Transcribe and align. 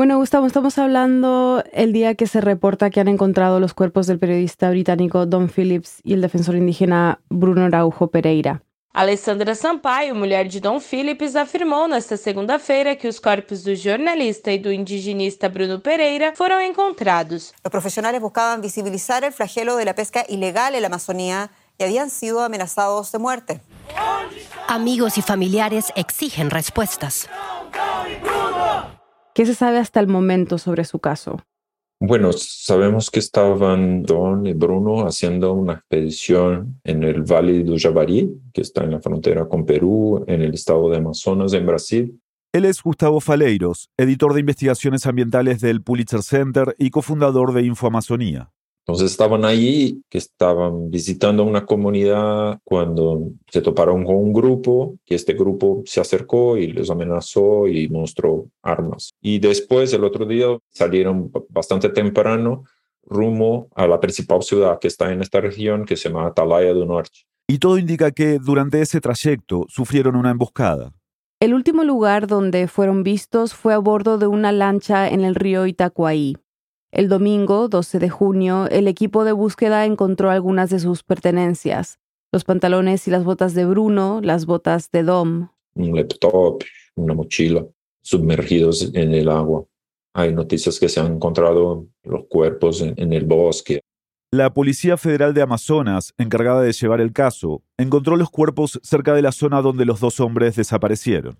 Bueno, 0.00 0.16
Gustavo, 0.16 0.46
estamos 0.46 0.78
hablando 0.78 1.62
el 1.74 1.92
día 1.92 2.14
que 2.14 2.26
se 2.26 2.40
reporta 2.40 2.88
que 2.88 3.00
han 3.00 3.08
encontrado 3.08 3.60
los 3.60 3.74
cuerpos 3.74 4.06
del 4.06 4.18
periodista 4.18 4.70
británico 4.70 5.26
Don 5.26 5.50
Phillips 5.50 6.00
y 6.02 6.14
el 6.14 6.22
defensor 6.22 6.56
indígena 6.56 7.20
Bruno 7.28 7.66
Araujo 7.66 8.06
Pereira. 8.06 8.62
Alessandra 8.94 9.54
Sampaio, 9.54 10.14
mulher 10.14 10.48
de 10.48 10.58
Dom 10.58 10.80
Phillips, 10.80 11.36
afirmou 11.36 11.86
nesta 11.86 12.16
segunda-feira 12.16 12.96
que 12.96 13.08
os 13.08 13.20
corpos 13.20 13.62
do 13.62 13.76
jornalista 13.76 14.50
e 14.50 14.58
do 14.58 14.72
indigenista 14.72 15.50
Bruno 15.50 15.80
Pereira 15.80 16.32
foram 16.34 16.62
encontrados. 16.62 17.52
Os 17.62 17.70
profissionais 17.70 18.18
buscavam 18.18 18.62
visibilizar 18.62 19.22
o 19.24 19.30
flagelo 19.30 19.84
da 19.84 19.92
pesca 19.92 20.24
ilegal 20.30 20.72
na 20.80 20.86
Amazônia 20.86 21.50
e 21.78 21.84
haviam 21.84 22.08
sido 22.08 22.38
amenazados 22.38 23.12
de 23.12 23.18
morte. 23.18 23.60
Amigos 24.66 25.18
y 25.18 25.20
familiares 25.20 25.92
exigen 25.94 26.48
respuestas. 26.48 27.28
¿Qué 29.34 29.46
se 29.46 29.54
sabe 29.54 29.78
hasta 29.78 30.00
el 30.00 30.08
momento 30.08 30.58
sobre 30.58 30.84
su 30.84 30.98
caso? 30.98 31.40
Bueno, 32.02 32.32
sabemos 32.32 33.10
que 33.10 33.18
estaban 33.18 34.02
Don 34.02 34.46
y 34.46 34.54
Bruno 34.54 35.06
haciendo 35.06 35.52
una 35.52 35.74
expedición 35.74 36.80
en 36.82 37.04
el 37.04 37.22
Valle 37.22 37.62
do 37.62 37.76
Javari, 37.78 38.30
que 38.54 38.62
está 38.62 38.84
en 38.84 38.92
la 38.92 39.00
frontera 39.00 39.46
con 39.46 39.66
Perú, 39.66 40.24
en 40.26 40.40
el 40.40 40.54
estado 40.54 40.88
de 40.88 40.96
Amazonas, 40.96 41.52
en 41.52 41.66
Brasil. 41.66 42.18
Él 42.52 42.64
es 42.64 42.82
Gustavo 42.82 43.20
Faleiros, 43.20 43.90
editor 43.98 44.32
de 44.32 44.40
investigaciones 44.40 45.06
ambientales 45.06 45.60
del 45.60 45.82
Pulitzer 45.82 46.22
Center 46.22 46.74
y 46.78 46.90
cofundador 46.90 47.52
de 47.52 47.62
InfoAmazonía. 47.62 48.50
Entonces 48.90 49.12
estaban 49.12 49.44
ahí, 49.44 50.02
que 50.10 50.18
estaban 50.18 50.90
visitando 50.90 51.44
una 51.44 51.64
comunidad 51.64 52.58
cuando 52.64 53.30
se 53.48 53.62
toparon 53.62 54.04
con 54.04 54.16
un 54.16 54.32
grupo, 54.32 54.96
que 55.04 55.14
este 55.14 55.34
grupo 55.34 55.84
se 55.86 56.00
acercó 56.00 56.56
y 56.56 56.72
les 56.72 56.90
amenazó 56.90 57.68
y 57.68 57.88
mostró 57.88 58.48
armas. 58.62 59.12
Y 59.20 59.38
después, 59.38 59.92
el 59.92 60.02
otro 60.02 60.26
día, 60.26 60.48
salieron 60.70 61.30
bastante 61.50 61.88
temprano 61.90 62.64
rumbo 63.04 63.68
a 63.76 63.86
la 63.86 64.00
principal 64.00 64.42
ciudad 64.42 64.80
que 64.80 64.88
está 64.88 65.12
en 65.12 65.22
esta 65.22 65.40
región, 65.40 65.84
que 65.84 65.96
se 65.96 66.08
llama 66.08 66.26
Atalaya 66.26 66.74
del 66.74 66.88
Norte. 66.88 67.20
Y 67.46 67.58
todo 67.58 67.78
indica 67.78 68.10
que 68.10 68.40
durante 68.40 68.80
ese 68.80 69.00
trayecto 69.00 69.66
sufrieron 69.68 70.16
una 70.16 70.32
emboscada. 70.32 70.92
El 71.38 71.54
último 71.54 71.84
lugar 71.84 72.26
donde 72.26 72.66
fueron 72.66 73.04
vistos 73.04 73.54
fue 73.54 73.72
a 73.72 73.78
bordo 73.78 74.18
de 74.18 74.26
una 74.26 74.50
lancha 74.50 75.08
en 75.08 75.20
el 75.20 75.36
río 75.36 75.66
Itacuaí. 75.66 76.36
El 76.92 77.08
domingo, 77.08 77.68
12 77.68 78.00
de 78.00 78.10
junio, 78.10 78.66
el 78.68 78.88
equipo 78.88 79.24
de 79.24 79.30
búsqueda 79.30 79.84
encontró 79.84 80.28
algunas 80.28 80.70
de 80.70 80.80
sus 80.80 81.04
pertenencias, 81.04 82.00
los 82.32 82.42
pantalones 82.42 83.06
y 83.06 83.12
las 83.12 83.22
botas 83.22 83.54
de 83.54 83.64
Bruno, 83.64 84.20
las 84.24 84.44
botas 84.44 84.90
de 84.90 85.04
Dom. 85.04 85.50
Un 85.74 85.94
laptop, 85.94 86.64
una 86.96 87.14
mochila, 87.14 87.64
sumergidos 88.02 88.90
en 88.92 89.14
el 89.14 89.28
agua. 89.28 89.64
Hay 90.14 90.34
noticias 90.34 90.80
que 90.80 90.88
se 90.88 90.98
han 90.98 91.14
encontrado 91.14 91.86
los 92.02 92.24
cuerpos 92.28 92.80
en, 92.82 92.94
en 92.96 93.12
el 93.12 93.24
bosque. 93.24 93.80
La 94.32 94.52
Policía 94.52 94.96
Federal 94.96 95.32
de 95.32 95.42
Amazonas, 95.42 96.12
encargada 96.18 96.60
de 96.62 96.72
llevar 96.72 97.00
el 97.00 97.12
caso, 97.12 97.62
encontró 97.78 98.16
los 98.16 98.30
cuerpos 98.30 98.80
cerca 98.82 99.14
de 99.14 99.22
la 99.22 99.30
zona 99.30 99.62
donde 99.62 99.84
los 99.84 100.00
dos 100.00 100.18
hombres 100.18 100.56
desaparecieron. 100.56 101.38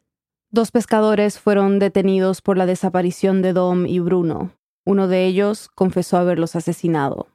Dos 0.52 0.70
pescadores 0.70 1.40
fueron 1.40 1.80
detenidos 1.80 2.40
por 2.40 2.56
la 2.56 2.66
desaparición 2.66 3.42
de 3.42 3.52
Dom 3.52 3.86
y 3.86 3.98
Bruno. 3.98 4.52
Uno 4.86 5.08
de 5.08 5.26
ellos 5.26 5.68
confesó 5.74 6.16
haberlos 6.16 6.56
asesinado. 6.56 7.28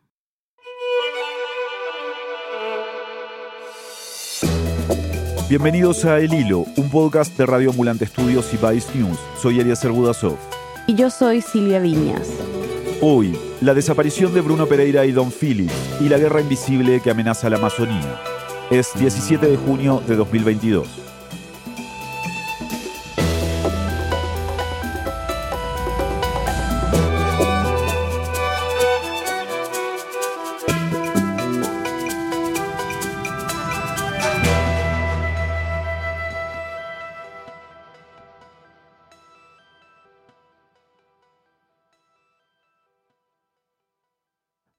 Bienvenidos 5.48 6.06
a 6.06 6.18
El 6.18 6.34
Hilo, 6.34 6.66
un 6.76 6.90
podcast 6.90 7.38
de 7.38 7.46
Radio 7.46 7.70
Ambulante 7.70 8.06
Estudios 8.06 8.52
y 8.52 8.58
Vice 8.58 8.98
News. 8.98 9.20
Soy 9.40 9.60
Eliezer 9.60 9.92
Budasov. 9.92 10.38
Y 10.88 10.96
yo 10.96 11.12
soy 11.12 11.42
Silvia 11.42 11.80
Viñas. 11.80 12.28
Hoy, 13.00 13.38
la 13.62 13.76
desaparición 13.76 14.34
de 14.34 14.42
Bruno 14.42 14.66
Pereira 14.66 15.06
y 15.06 15.12
Don 15.12 15.32
Phillips 15.32 16.02
y 16.02 16.10
la 16.10 16.18
guerra 16.18 16.42
invisible 16.42 17.00
que 17.00 17.12
amenaza 17.12 17.48
la 17.52 17.58
Amazonía. 17.58 18.20
Es 18.72 18.92
17 18.98 19.46
de 19.46 19.58
junio 19.58 20.02
de 20.08 20.16
2022. 20.16 21.15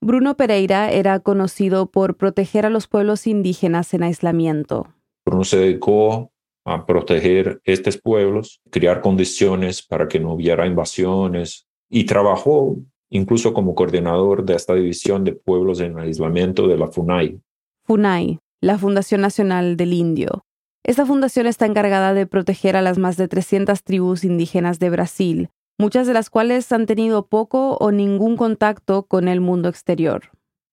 Bruno 0.06 0.36
Pereira 0.36 0.92
era 0.92 1.18
conocido 1.18 1.86
por 1.90 2.16
proteger 2.16 2.64
a 2.64 2.70
los 2.70 2.86
pueblos 2.86 3.26
indígenas 3.26 3.92
en 3.92 4.04
aislamiento. 4.04 4.86
Bruno 5.24 5.42
se 5.42 5.56
dedicó 5.56 6.30
a 6.64 6.86
proteger 6.86 7.60
estos 7.64 7.98
pueblos, 7.98 8.60
crear 8.70 9.00
condiciones 9.00 9.82
para 9.82 10.06
que 10.06 10.20
no 10.20 10.34
hubiera 10.34 10.64
invasiones 10.64 11.66
y 11.90 12.04
trabajó 12.04 12.76
incluso 13.10 13.52
como 13.52 13.74
coordinador 13.74 14.44
de 14.44 14.54
esta 14.54 14.74
división 14.76 15.24
de 15.24 15.32
pueblos 15.32 15.80
en 15.80 15.98
aislamiento 15.98 16.68
de 16.68 16.78
la 16.78 16.86
FUNAI. 16.86 17.40
FUNAI, 17.82 18.38
la 18.60 18.78
Fundación 18.78 19.20
Nacional 19.22 19.76
del 19.76 19.92
Indio. 19.92 20.44
Esta 20.84 21.04
fundación 21.04 21.48
está 21.48 21.66
encargada 21.66 22.14
de 22.14 22.28
proteger 22.28 22.76
a 22.76 22.82
las 22.82 22.96
más 22.96 23.16
de 23.16 23.26
300 23.26 23.82
tribus 23.82 24.22
indígenas 24.22 24.78
de 24.78 24.88
Brasil, 24.88 25.48
muchas 25.78 26.06
de 26.06 26.14
las 26.14 26.30
cuales 26.30 26.70
han 26.72 26.86
tenido 26.86 27.26
poco 27.26 27.76
o 27.76 27.92
ningún 27.92 28.36
contacto 28.36 29.04
con 29.04 29.28
el 29.28 29.40
mundo 29.40 29.68
exterior. 29.68 30.30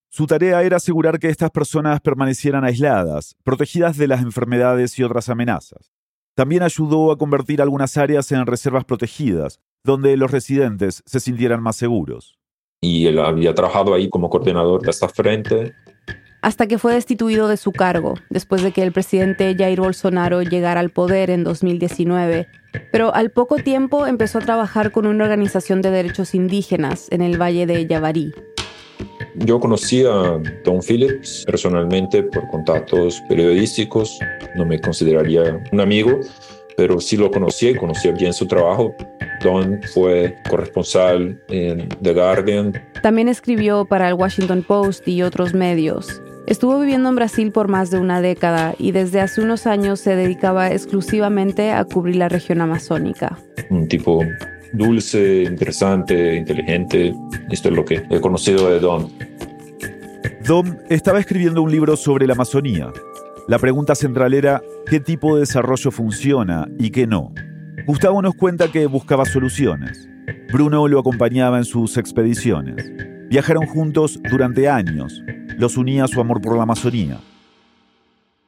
Su 0.10 0.28
tarea 0.28 0.62
era 0.62 0.78
asegurar 0.78 1.18
que 1.18 1.30
estas 1.30 1.50
personas 1.50 2.00
permanecieran 2.00 2.64
aisladas, 2.64 3.36
protegidas 3.44 3.98
de 3.98 4.08
las 4.08 4.22
enfermedades 4.22 5.00
y 5.00 5.04
otras 5.04 5.28
amenazas. 5.30 5.92
También 6.36 6.64
ayudó 6.64 7.12
a 7.12 7.18
convertir 7.18 7.62
algunas 7.62 7.98
áreas 7.98 8.32
en 8.32 8.46
reservas 8.46 8.86
protegidas, 8.86 9.60
donde 9.84 10.16
los 10.18 10.32
residentes 10.32 11.04
se 11.06 11.20
sintieran 11.20 11.62
más 11.62 11.76
seguros. 11.76 12.38
Y 12.82 13.08
él 13.08 13.20
había 13.20 13.56
trabajado 13.56 13.94
ahí 13.94 14.10
como 14.10 14.30
coordinador 14.30 14.82
de 14.82 14.90
esta 14.92 15.08
frente. 15.10 15.74
Hasta 16.44 16.68
que 16.68 16.78
fue 16.78 16.94
destituido 16.94 17.48
de 17.48 17.58
su 17.58 17.72
cargo, 17.72 18.14
después 18.30 18.62
de 18.62 18.72
que 18.72 18.84
el 18.84 18.92
presidente 18.92 19.56
Jair 19.58 19.80
Bolsonaro 19.80 20.44
llegara 20.44 20.80
al 20.80 20.92
poder 20.92 21.32
en 21.32 21.44
2019 21.44 22.48
pero 22.92 23.14
al 23.14 23.32
poco 23.32 23.58
tiempo 23.58 24.08
empezó 24.08 24.40
a 24.40 24.42
trabajar 24.42 24.92
con 24.92 25.06
una 25.06 25.24
organización 25.24 25.82
de 25.82 25.92
derechos 25.92 26.36
indígenas 26.36 27.08
en 27.12 27.22
el 27.22 27.42
Valle 27.42 27.66
de 27.66 27.86
Yabarí. 27.88 28.32
Yo 29.36 29.60
conocí 29.60 30.04
a 30.06 30.40
Don 30.64 30.82
Phillips 30.82 31.44
personalmente 31.46 32.24
por 32.24 32.48
contactos 32.50 33.22
periodísticos, 33.28 34.20
no 34.56 34.66
me 34.66 34.80
consideraría 34.80 35.60
un 35.72 35.82
amigo, 35.82 36.20
pero 36.78 37.00
sí 37.00 37.18
lo 37.18 37.32
conocí 37.32 37.70
y 37.70 37.76
conocía 37.76 38.12
bien 38.12 38.34
su 38.34 38.48
trabajo. 38.48 38.96
Don 39.44 39.82
fue 39.94 40.36
corresponsal 40.50 41.42
en 41.50 41.90
The 42.02 42.14
Guardian. 42.14 42.74
También 43.02 43.28
escribió 43.28 43.86
para 43.86 44.08
el 44.08 44.14
Washington 44.14 44.64
Post 44.64 45.08
y 45.08 45.24
otros 45.24 45.54
medios. 45.54 46.22
Estuvo 46.46 46.78
viviendo 46.80 47.08
en 47.08 47.16
Brasil 47.16 47.52
por 47.52 47.70
más 47.70 47.90
de 47.90 48.00
una 48.00 48.20
década 48.20 48.76
y 48.78 48.92
desde 48.92 49.22
hace 49.22 49.42
unos 49.42 49.66
años 49.66 50.02
se 50.02 50.16
dedicaba 50.16 50.72
exclusivamente 50.72 51.72
a 51.72 51.86
cubrir 51.86 52.18
la 52.18 52.28
región 52.28 52.60
amazónica. 52.60 53.38
Un 53.70 53.88
tipo 53.88 54.22
dulce, 54.74 55.44
interesante, 55.44 56.36
inteligente. 56.36 57.16
Esto 57.50 57.70
es 57.70 57.76
lo 57.76 57.86
que 57.86 58.04
he 58.10 58.20
conocido 58.20 58.70
de 58.70 58.80
Don. 58.80 59.10
Don 60.46 60.80
estaba 60.90 61.20
escribiendo 61.20 61.62
un 61.62 61.72
libro 61.72 61.96
sobre 61.96 62.28
la 62.28 62.34
Amazonía. 62.34 62.92
La 63.48 63.58
pregunta 63.58 63.96
central 63.96 64.34
era 64.34 64.62
qué 64.86 65.00
tipo 65.00 65.36
de 65.36 65.42
desarrollo 65.42 65.92
funciona 65.92 66.68
y 66.78 66.92
qué 66.92 67.08
no. 67.08 67.34
Gustavo 67.88 68.22
nos 68.22 68.36
cuenta 68.36 68.70
que 68.70 68.86
buscaba 68.88 69.26
soluciones. 69.26 70.10
Bruno 70.52 70.88
lo 70.90 71.00
acompañaba 71.00 71.58
en 71.58 71.66
sus 71.66 71.98
expediciones. 71.98 72.92
Viajaron 73.30 73.66
juntos 73.66 74.20
durante 74.30 74.70
años, 74.70 75.24
los 75.58 75.78
unía 75.78 76.08
su 76.08 76.20
amor 76.20 76.42
por 76.42 76.56
la 76.56 76.64
Amazonía. 76.64 77.20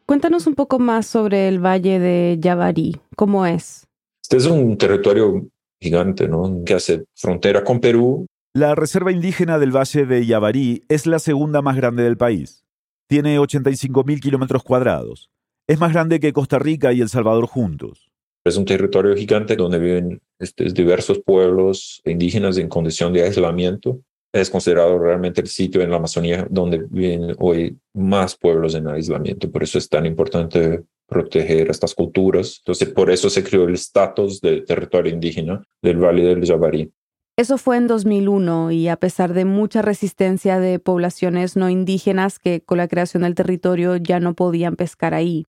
Cuéntanos 0.06 0.46
un 0.46 0.56
poco 0.56 0.78
más 0.78 1.08
sobre 1.08 1.48
el 1.48 1.60
Valle 1.60 2.00
de 2.00 2.38
Yabarí. 2.40 2.98
¿Cómo 3.16 3.46
es? 3.46 3.88
Este 4.22 4.38
es 4.38 4.46
un 4.46 4.78
territorio 4.78 5.48
gigante, 5.80 6.28
¿no? 6.28 6.64
Que 6.66 6.76
hace 6.76 7.06
frontera 7.16 7.64
con 7.64 7.80
Perú. 7.80 8.28
La 8.54 8.76
reserva 8.76 9.12
indígena 9.12 9.58
del 9.58 9.76
Valle 9.76 10.06
de 10.06 10.26
Yabarí 10.26 10.84
es 10.90 11.08
la 11.08 11.20
segunda 11.20 11.62
más 11.62 11.76
grande 11.76 12.04
del 12.04 12.18
país. 12.18 12.64
Tiene 13.08 13.40
85.000 13.40 14.20
kilómetros 14.20 14.64
cuadrados. 14.64 15.30
Es 15.68 15.80
más 15.80 15.92
grande 15.92 16.20
que 16.20 16.34
Costa 16.34 16.60
Rica 16.60 16.94
y 16.94 17.02
El 17.02 17.10
Salvador 17.10 17.48
juntos. 17.48 18.12
Es 18.44 18.58
un 18.58 18.66
territorio 18.66 19.16
gigante 19.16 19.56
donde 19.56 19.80
viven 19.80 20.22
estos 20.38 20.74
diversos 20.74 21.20
pueblos 21.20 22.02
indígenas 22.06 22.58
en 22.58 22.70
condición 22.70 23.12
de 23.12 23.24
aislamiento 23.24 24.02
es 24.42 24.50
considerado 24.50 25.00
realmente 25.00 25.42
el 25.42 25.48
sitio 25.48 25.82
en 25.82 25.90
la 25.90 25.96
Amazonía 25.96 26.46
donde 26.50 26.86
viven 26.90 27.36
hoy 27.40 27.78
más 27.94 28.36
pueblos 28.36 28.76
en 28.76 28.88
aislamiento. 28.88 29.50
Por 29.50 29.64
eso 29.64 29.78
es 29.78 29.88
tan 29.88 30.06
importante 30.06 30.84
proteger 31.08 31.70
estas 31.70 31.94
culturas. 31.96 32.58
Entonces, 32.60 32.90
por 32.90 33.10
eso 33.10 33.30
se 33.30 33.44
creó 33.44 33.64
el 33.64 33.76
estatus 33.76 34.42
de 34.42 34.62
territorio 34.62 35.14
indígena 35.14 35.64
del 35.82 36.04
Valle 36.04 36.24
del 36.24 36.46
Javari. 36.46 36.92
Eso 37.38 37.58
fue 37.58 37.78
en 37.78 37.88
2001 37.88 38.72
y 38.72 38.88
a 38.88 38.98
pesar 38.98 39.34
de 39.34 39.46
mucha 39.46 39.82
resistencia 39.82 40.60
de 40.60 40.80
poblaciones 40.80 41.56
no 41.56 41.70
indígenas 41.70 42.40
que 42.40 42.62
con 42.62 42.78
la 42.78 42.88
creación 42.88 43.24
del 43.24 43.36
territorio 43.36 43.96
ya 43.98 44.20
no 44.20 44.34
podían 44.34 44.76
pescar 44.76 45.14
ahí. 45.14 45.46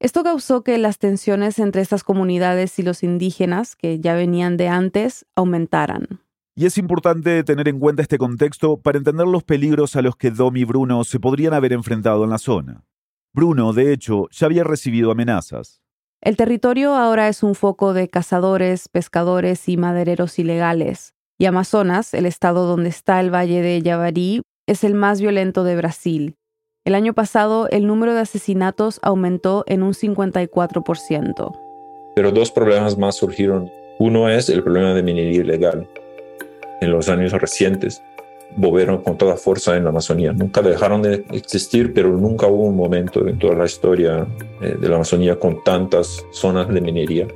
Esto 0.00 0.22
causó 0.22 0.62
que 0.62 0.78
las 0.78 0.98
tensiones 0.98 1.58
entre 1.58 1.82
estas 1.82 2.04
comunidades 2.04 2.78
y 2.78 2.82
los 2.82 3.02
indígenas, 3.02 3.74
que 3.74 3.98
ya 3.98 4.14
venían 4.14 4.56
de 4.56 4.68
antes, 4.68 5.26
aumentaran. 5.34 6.20
Y 6.58 6.66
es 6.66 6.76
importante 6.76 7.44
tener 7.44 7.68
en 7.68 7.78
cuenta 7.78 8.02
este 8.02 8.18
contexto 8.18 8.80
para 8.80 8.98
entender 8.98 9.28
los 9.28 9.44
peligros 9.44 9.94
a 9.94 10.02
los 10.02 10.16
que 10.16 10.32
Dom 10.32 10.56
y 10.56 10.64
Bruno 10.64 11.04
se 11.04 11.20
podrían 11.20 11.54
haber 11.54 11.72
enfrentado 11.72 12.24
en 12.24 12.30
la 12.30 12.38
zona. 12.38 12.82
Bruno, 13.32 13.72
de 13.72 13.92
hecho, 13.92 14.26
ya 14.32 14.46
había 14.46 14.64
recibido 14.64 15.12
amenazas. 15.12 15.80
El 16.20 16.36
territorio 16.36 16.96
ahora 16.96 17.28
es 17.28 17.44
un 17.44 17.54
foco 17.54 17.92
de 17.92 18.08
cazadores, 18.08 18.88
pescadores 18.88 19.68
y 19.68 19.76
madereros 19.76 20.36
ilegales, 20.40 21.14
y 21.38 21.44
Amazonas, 21.44 22.12
el 22.12 22.26
estado 22.26 22.66
donde 22.66 22.88
está 22.88 23.20
el 23.20 23.32
valle 23.32 23.62
de 23.62 23.80
Yavari, 23.80 24.42
es 24.66 24.82
el 24.82 24.94
más 24.94 25.20
violento 25.20 25.62
de 25.62 25.76
Brasil. 25.76 26.34
El 26.84 26.96
año 26.96 27.14
pasado 27.14 27.68
el 27.68 27.86
número 27.86 28.14
de 28.14 28.22
asesinatos 28.22 28.98
aumentó 29.04 29.62
en 29.68 29.84
un 29.84 29.92
54%. 29.92 31.56
Pero 32.16 32.32
dos 32.32 32.50
problemas 32.50 32.98
más 32.98 33.14
surgieron. 33.14 33.70
Uno 34.00 34.28
es 34.28 34.48
el 34.48 34.64
problema 34.64 34.92
de 34.92 35.04
minería 35.04 35.42
ilegal. 35.42 35.88
En 36.80 36.90
los 36.92 37.08
años 37.08 37.32
recientes 37.32 38.02
volvieron 38.56 39.02
con 39.02 39.16
toda 39.18 39.36
fuerza 39.36 39.76
en 39.76 39.84
la 39.84 39.90
Amazonía. 39.90 40.32
Nunca 40.32 40.62
dejaron 40.62 41.02
de 41.02 41.24
existir, 41.32 41.92
pero 41.92 42.16
nunca 42.16 42.46
hubo 42.46 42.64
un 42.64 42.76
momento 42.76 43.26
en 43.26 43.38
toda 43.38 43.54
la 43.54 43.66
historia 43.66 44.26
eh, 44.60 44.76
de 44.80 44.88
la 44.88 44.96
Amazonía 44.96 45.38
con 45.38 45.62
tantas 45.62 46.24
zonas 46.32 46.68
de 46.68 46.80
minería. 46.80 47.26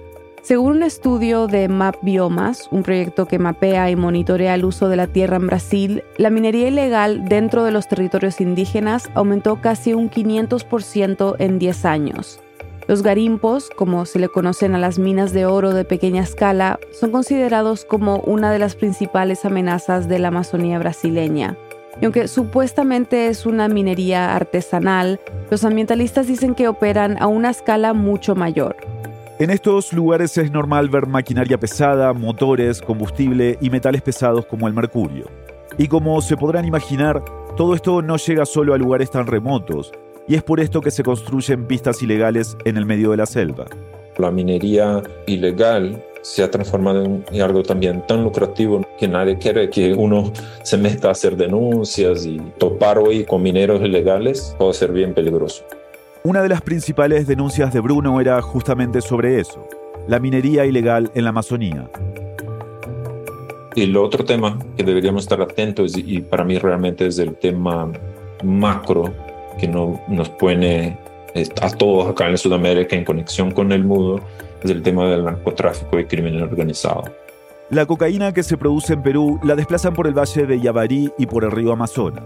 Según 0.43 0.79
un 0.79 0.83
estudio 0.83 1.47
de 1.47 1.69
Map 1.69 1.95
Biomas, 2.03 2.67
un 2.73 2.83
proyecto 2.83 3.27
que 3.27 3.39
mapea 3.39 3.91
y 3.91 3.97
monitorea 3.97 4.57
el 4.57 4.65
uso 4.65 4.89
de 4.89 4.97
la 4.97 5.07
tierra 5.07 5.37
en 5.37 5.47
Brasil, 5.47 6.03
la 6.17 6.31
minería 6.31 6.67
ilegal 6.67 7.29
dentro 7.29 7.63
de 7.63 7.71
los 7.71 7.87
territorios 7.87 8.41
indígenas 8.41 9.09
aumentó 9.15 9.61
casi 9.61 9.95
un 9.95 10.11
500% 10.11 11.37
en 11.39 11.61
10 11.61 11.85
años. 11.85 12.42
Los 12.93 13.03
garimpos, 13.03 13.71
como 13.75 14.05
se 14.05 14.19
le 14.19 14.29
conocen 14.29 14.75
a 14.75 14.79
las 14.79 14.99
minas 14.99 15.33
de 15.33 15.47
oro 15.47 15.73
de 15.73 15.87
pequeña 15.87 16.21
escala, 16.21 16.79
son 16.91 17.11
considerados 17.11 17.87
como 17.87 18.19
una 18.19 18.53
de 18.53 18.59
las 18.59 18.75
principales 18.75 19.47
amenazas 19.47 20.09
de 20.09 20.19
la 20.19 20.29
Amazonía 20.29 20.79
brasileña. 20.79 21.57
Y 22.03 22.05
aunque 22.05 22.29
supuestamente 22.29 23.29
es 23.29 23.47
una 23.47 23.67
minería 23.69 24.37
artesanal, 24.37 25.21
los 25.51 25.65
ambientalistas 25.65 26.27
dicen 26.27 26.55
que 26.55 26.69
operan 26.69 27.17
a 27.19 27.29
una 27.29 27.49
escala 27.49 27.95
mucho 27.95 28.35
mayor. 28.35 28.77
En 29.39 29.49
estos 29.49 29.95
lugares 29.95 30.37
es 30.37 30.53
normal 30.53 30.91
ver 30.91 31.07
maquinaria 31.07 31.59
pesada, 31.59 32.13
motores, 32.13 32.83
combustible 32.83 33.57
y 33.63 33.71
metales 33.71 34.03
pesados 34.03 34.45
como 34.45 34.69
el 34.69 34.75
mercurio. 34.75 35.31
Y 35.79 35.89
como 35.89 36.21
se 36.21 36.37
podrán 36.37 36.67
imaginar, 36.67 37.25
todo 37.57 37.75
esto 37.75 38.03
no 38.03 38.19
llega 38.19 38.45
solo 38.45 38.75
a 38.75 38.77
lugares 38.77 39.11
tan 39.11 39.27
remotos, 39.27 39.93
y 40.29 40.35
es 40.35 40.43
por 40.43 40.61
esto 40.61 40.81
que 40.81 40.91
se 40.91 41.03
construyen 41.03 41.67
pistas 41.67 42.03
ilegales 42.03 42.57
en 42.65 42.77
el 42.77 42.87
medio 42.87 43.11
de 43.11 43.17
la 43.17 43.27
selva. 43.27 43.67
La 44.19 44.31
minería 44.31 45.03
ilegal 45.27 46.03
se 46.23 46.43
ha 46.43 46.51
transformado 46.51 47.05
en 47.05 47.43
algo 47.43 47.63
también 47.63 48.07
tan 48.07 48.23
lucrativo 48.23 48.87
que 48.99 49.09
nadie 49.09 49.39
quiere 49.39 49.69
que 49.69 49.93
uno 49.93 50.33
se 50.63 50.77
meta 50.77 51.09
a 51.09 51.13
hacer 51.13 51.37
denuncias 51.37 52.25
y 52.25 52.39
topar 52.59 52.99
hoy 52.99 53.25
con 53.25 53.43
mineros 53.43 53.83
ilegales 53.83 54.55
puede 54.59 54.75
ser 54.75 54.93
bien 54.93 55.15
peligroso. 55.15 55.65
Una 56.25 56.41
de 56.43 56.49
las 56.49 56.61
principales 56.61 57.27
denuncias 57.27 57.73
de 57.73 57.81
Bruno 57.81 58.21
era 58.21 58.41
justamente 58.41 59.01
sobre 59.01 59.41
eso, 59.41 59.67
la 60.07 60.21
minería 60.21 60.65
ilegal 60.65 61.11
en 61.15 61.25
la 61.25 61.31
Amazonía. 61.31 61.91
El 63.75 63.97
otro 63.97 64.25
tema 64.25 64.59
que 64.77 64.85
deberíamos 64.85 65.25
estar 65.25 65.41
atentos, 65.41 65.97
y 65.97 66.21
para 66.21 66.45
mí 66.45 66.59
realmente 66.59 67.07
es 67.07 67.19
el 67.19 67.35
tema 67.35 67.91
macro 68.45 69.13
que 69.63 69.69
no, 69.69 70.01
nos 70.09 70.29
pone 70.29 70.99
a 71.61 71.71
todos 71.71 72.11
acá 72.11 72.29
en 72.29 72.37
Sudamérica 72.37 72.97
en 72.97 73.05
conexión 73.05 73.53
con 73.53 73.71
el 73.71 73.85
mundo, 73.85 74.21
es 74.61 74.71
el 74.73 74.83
tema 74.83 75.09
del 75.09 75.25
narcotráfico 75.25 76.01
y 76.01 76.05
crimen 76.07 76.43
organizado. 76.43 77.05
La 77.71 77.87
cocaína 77.87 78.35
que 78.35 78.43
se 78.43 78.57
produce 78.57 78.95
en 78.95 79.03
Perú 79.03 79.39
la 79.45 79.55
desplazan 79.55 79.95
por 79.95 80.09
el 80.09 80.19
valle 80.19 80.47
de 80.47 80.61
Yavarí 80.61 81.13
y 81.17 81.27
por 81.27 81.45
el 81.45 81.53
río 81.53 81.73
Amazonas. 81.73 82.25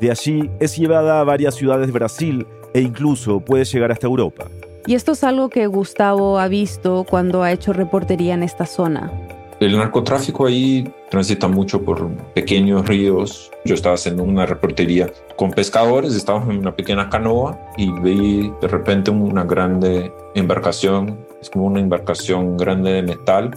De 0.00 0.10
allí 0.10 0.50
es 0.58 0.76
llevada 0.76 1.20
a 1.20 1.24
varias 1.24 1.54
ciudades 1.54 1.86
de 1.86 1.92
Brasil 1.92 2.44
e 2.74 2.80
incluso 2.80 3.38
puede 3.38 3.64
llegar 3.64 3.92
hasta 3.92 4.08
Europa. 4.08 4.46
Y 4.84 4.96
esto 4.96 5.12
es 5.12 5.22
algo 5.22 5.50
que 5.50 5.68
Gustavo 5.68 6.40
ha 6.40 6.48
visto 6.48 7.06
cuando 7.08 7.44
ha 7.44 7.52
hecho 7.52 7.72
reportería 7.72 8.34
en 8.34 8.42
esta 8.42 8.66
zona. 8.66 9.12
El 9.60 9.76
narcotráfico 9.76 10.46
ahí 10.46 10.92
transita 11.10 11.46
mucho 11.46 11.82
por 11.82 12.10
pequeños 12.34 12.86
ríos. 12.88 13.52
Yo 13.64 13.74
estaba 13.74 13.94
haciendo 13.94 14.24
una 14.24 14.46
reportería 14.46 15.12
con 15.36 15.52
pescadores, 15.52 16.14
estábamos 16.14 16.50
en 16.50 16.58
una 16.58 16.74
pequeña 16.74 17.08
canoa 17.08 17.58
y 17.76 17.90
vi 18.00 18.52
de 18.60 18.68
repente 18.68 19.10
una 19.10 19.44
grande 19.44 20.12
embarcación, 20.34 21.18
es 21.40 21.50
como 21.50 21.66
una 21.66 21.80
embarcación 21.80 22.56
grande 22.56 22.92
de 22.92 23.02
metal 23.02 23.52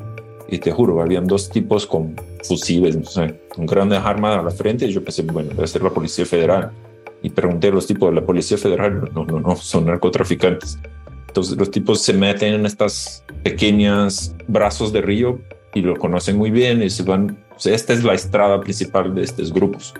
y 0.48 0.60
te 0.60 0.72
juro, 0.72 1.02
habían 1.02 1.26
dos 1.26 1.50
tipos 1.50 1.86
con 1.86 2.16
fusiles, 2.44 2.96
no 2.96 3.06
sé, 3.06 3.40
con 3.54 3.66
grandes 3.66 4.00
armas 4.00 4.38
a 4.38 4.44
la 4.44 4.52
frente 4.52 4.86
y 4.86 4.94
yo 4.94 5.04
pensé, 5.04 5.24
bueno, 5.24 5.50
debe 5.50 5.68
ser 5.68 5.82
la 5.82 5.90
Policía 5.90 6.26
Federal 6.26 6.72
y 7.24 7.32
pregunté 7.32 7.70
a 7.70 7.72
los 7.72 7.88
tipos 7.88 8.10
de 8.10 8.16
la 8.22 8.26
Policía 8.26 8.58
Federal, 8.58 9.10
no, 9.14 9.26
no, 9.26 9.40
no, 9.40 9.56
son 9.56 9.88
narcotraficantes. 9.88 10.80
Entonces 11.28 11.58
los 11.58 11.70
tipos 11.72 12.02
se 12.02 12.14
meten 12.14 12.54
en 12.54 12.66
estas 12.66 13.24
pequeñas 13.44 14.36
brazos 14.48 14.94
de 14.94 15.02
río 15.02 15.40
y 15.78 15.82
lo 15.82 15.96
conocen 15.96 16.38
muy 16.38 16.52
bien 16.52 16.82
y 16.82 16.90
se 16.90 17.04
van, 17.04 17.38
esta 17.64 17.94
es 17.94 18.04
la 18.04 18.14
estrada 18.14 18.60
principal 18.60 19.14
de 19.14 19.24
estos 19.24 19.54
grupos. 19.54 19.94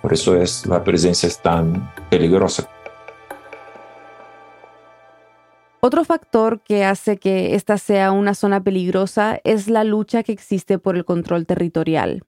Por 0.00 0.12
eso 0.12 0.34
es 0.34 0.66
la 0.66 0.82
presencia 0.82 1.26
es 1.26 1.40
tan 1.40 1.90
peligrosa. 2.10 2.68
Otro 5.80 6.04
factor 6.04 6.60
que 6.60 6.84
hace 6.84 7.16
que 7.16 7.54
esta 7.54 7.76
sea 7.76 8.12
una 8.12 8.34
zona 8.34 8.62
peligrosa 8.62 9.40
es 9.44 9.68
la 9.68 9.84
lucha 9.84 10.22
que 10.22 10.32
existe 10.32 10.78
por 10.78 10.96
el 10.96 11.04
control 11.04 11.44
territorial. 11.44 12.22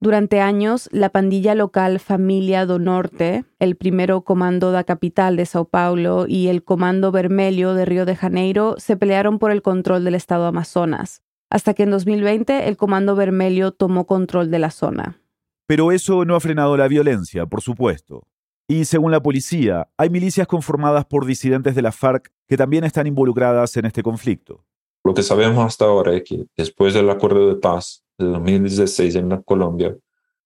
Durante 0.00 0.40
años, 0.40 0.88
la 0.92 1.10
pandilla 1.10 1.54
local 1.54 2.00
Familia 2.00 2.66
do 2.66 2.80
Norte, 2.80 3.44
el 3.60 3.76
primero 3.76 4.22
Comando 4.22 4.72
da 4.72 4.82
Capital 4.82 5.36
de 5.36 5.46
Sao 5.46 5.64
Paulo 5.64 6.26
y 6.26 6.48
el 6.48 6.64
Comando 6.64 7.12
Vermelho 7.12 7.74
de 7.74 7.84
Río 7.84 8.04
de 8.04 8.16
Janeiro 8.16 8.74
se 8.78 8.96
pelearon 8.96 9.38
por 9.38 9.52
el 9.52 9.62
control 9.62 10.02
del 10.04 10.16
estado 10.16 10.46
Amazonas, 10.46 11.22
hasta 11.52 11.74
que 11.74 11.82
en 11.82 11.90
2020 11.90 12.66
el 12.66 12.78
Comando 12.78 13.14
Vermelho 13.14 13.72
tomó 13.72 14.06
control 14.06 14.50
de 14.50 14.58
la 14.58 14.70
zona. 14.70 15.20
Pero 15.66 15.92
eso 15.92 16.24
no 16.24 16.34
ha 16.34 16.40
frenado 16.40 16.78
la 16.78 16.88
violencia, 16.88 17.44
por 17.44 17.60
supuesto. 17.60 18.22
Y 18.66 18.86
según 18.86 19.12
la 19.12 19.22
policía, 19.22 19.90
hay 19.98 20.08
milicias 20.08 20.46
conformadas 20.46 21.04
por 21.04 21.26
disidentes 21.26 21.74
de 21.74 21.82
la 21.82 21.92
FARC 21.92 22.32
que 22.48 22.56
también 22.56 22.84
están 22.84 23.06
involucradas 23.06 23.76
en 23.76 23.84
este 23.84 24.02
conflicto. 24.02 24.64
Lo 25.04 25.12
que 25.12 25.22
sabemos 25.22 25.66
hasta 25.66 25.84
ahora 25.84 26.14
es 26.14 26.22
que 26.24 26.46
después 26.56 26.94
del 26.94 27.10
acuerdo 27.10 27.46
de 27.46 27.56
paz 27.56 28.02
de 28.16 28.28
2016 28.28 29.14
en 29.16 29.28
la 29.28 29.42
Colombia, 29.42 29.94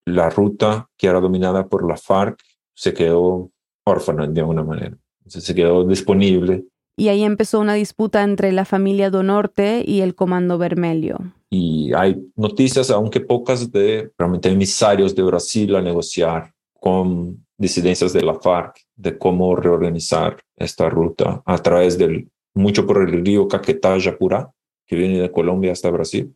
la 0.07 0.29
ruta 0.29 0.91
que 0.97 1.07
era 1.07 1.21
dominada 1.21 1.69
por 1.69 1.87
la 1.89 1.97
FARC 1.97 2.41
se 2.75 2.93
quedó 2.93 3.53
órfana 3.85 4.27
de 4.27 4.41
alguna 4.41 4.65
manera. 4.65 4.99
se 5.25 5.55
quedó 5.55 5.85
disponible. 5.85 6.65
Y 6.97 7.09
ahí 7.09 7.25
empezó 7.25 7.61
una 7.61 7.75
disputa 7.75 8.23
entre 8.23 8.53
la 8.53 8.65
familia 8.65 9.11
do 9.11 9.23
Norte 9.23 9.85
y 9.87 10.01
el 10.01 10.15
Comando 10.15 10.57
Vermelho. 10.57 11.19
Y 11.51 11.93
hay 11.95 12.17
noticias, 12.35 12.91
aunque 12.91 13.21
pocas, 13.21 13.71
de 13.71 14.11
realmente 14.17 14.49
emisarios 14.49 15.15
de 15.15 15.23
Brasil 15.23 15.77
a 15.77 15.83
negociar 15.83 16.53
con 16.81 17.45
disidencias 17.59 18.13
de 18.13 18.23
la 18.23 18.35
FARC 18.35 18.81
de 18.97 19.17
cómo 19.19 19.55
reorganizar 19.57 20.39
esta 20.57 20.89
ruta 20.89 21.43
a 21.45 21.59
través 21.59 21.99
del 21.99 22.29
mucho 22.55 22.87
por 22.87 23.07
el 23.07 23.25
río 23.25 23.47
Caquetá 23.47 23.99
Yapurá, 23.99 24.51
que 24.87 24.97
viene 24.97 25.21
de 25.21 25.31
Colombia 25.31 25.73
hasta 25.73 25.91
Brasil. 25.91 26.35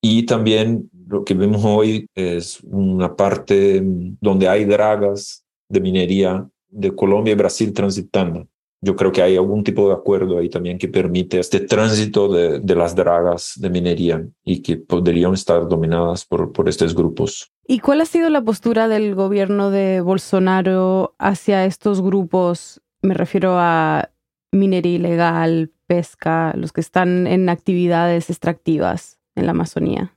Y 0.00 0.24
también 0.26 0.90
lo 1.06 1.24
que 1.24 1.34
vemos 1.34 1.64
hoy 1.64 2.08
es 2.14 2.60
una 2.64 3.14
parte 3.14 3.80
donde 4.20 4.48
hay 4.48 4.64
dragas 4.64 5.44
de 5.68 5.80
minería 5.80 6.48
de 6.68 6.94
Colombia 6.94 7.32
y 7.32 7.36
Brasil 7.36 7.72
transitando. 7.72 8.46
Yo 8.82 8.94
creo 8.94 9.10
que 9.10 9.22
hay 9.22 9.36
algún 9.36 9.64
tipo 9.64 9.88
de 9.88 9.94
acuerdo 9.94 10.38
ahí 10.38 10.48
también 10.48 10.78
que 10.78 10.88
permite 10.88 11.38
este 11.38 11.60
tránsito 11.60 12.28
de, 12.28 12.60
de 12.60 12.74
las 12.74 12.94
dragas 12.94 13.54
de 13.56 13.70
minería 13.70 14.26
y 14.44 14.62
que 14.62 14.76
podrían 14.76 15.34
estar 15.34 15.66
dominadas 15.66 16.24
por, 16.24 16.52
por 16.52 16.68
estos 16.68 16.94
grupos. 16.94 17.50
¿Y 17.66 17.80
cuál 17.80 18.00
ha 18.00 18.06
sido 18.06 18.30
la 18.30 18.42
postura 18.42 18.86
del 18.86 19.14
gobierno 19.14 19.70
de 19.70 20.00
Bolsonaro 20.00 21.14
hacia 21.18 21.64
estos 21.64 22.02
grupos? 22.02 22.80
Me 23.02 23.14
refiero 23.14 23.56
a 23.58 24.10
minería 24.52 24.94
ilegal, 24.94 25.72
pesca, 25.86 26.52
los 26.56 26.72
que 26.72 26.80
están 26.80 27.26
en 27.26 27.48
actividades 27.48 28.30
extractivas 28.30 29.18
en 29.34 29.46
la 29.46 29.52
Amazonía? 29.52 30.16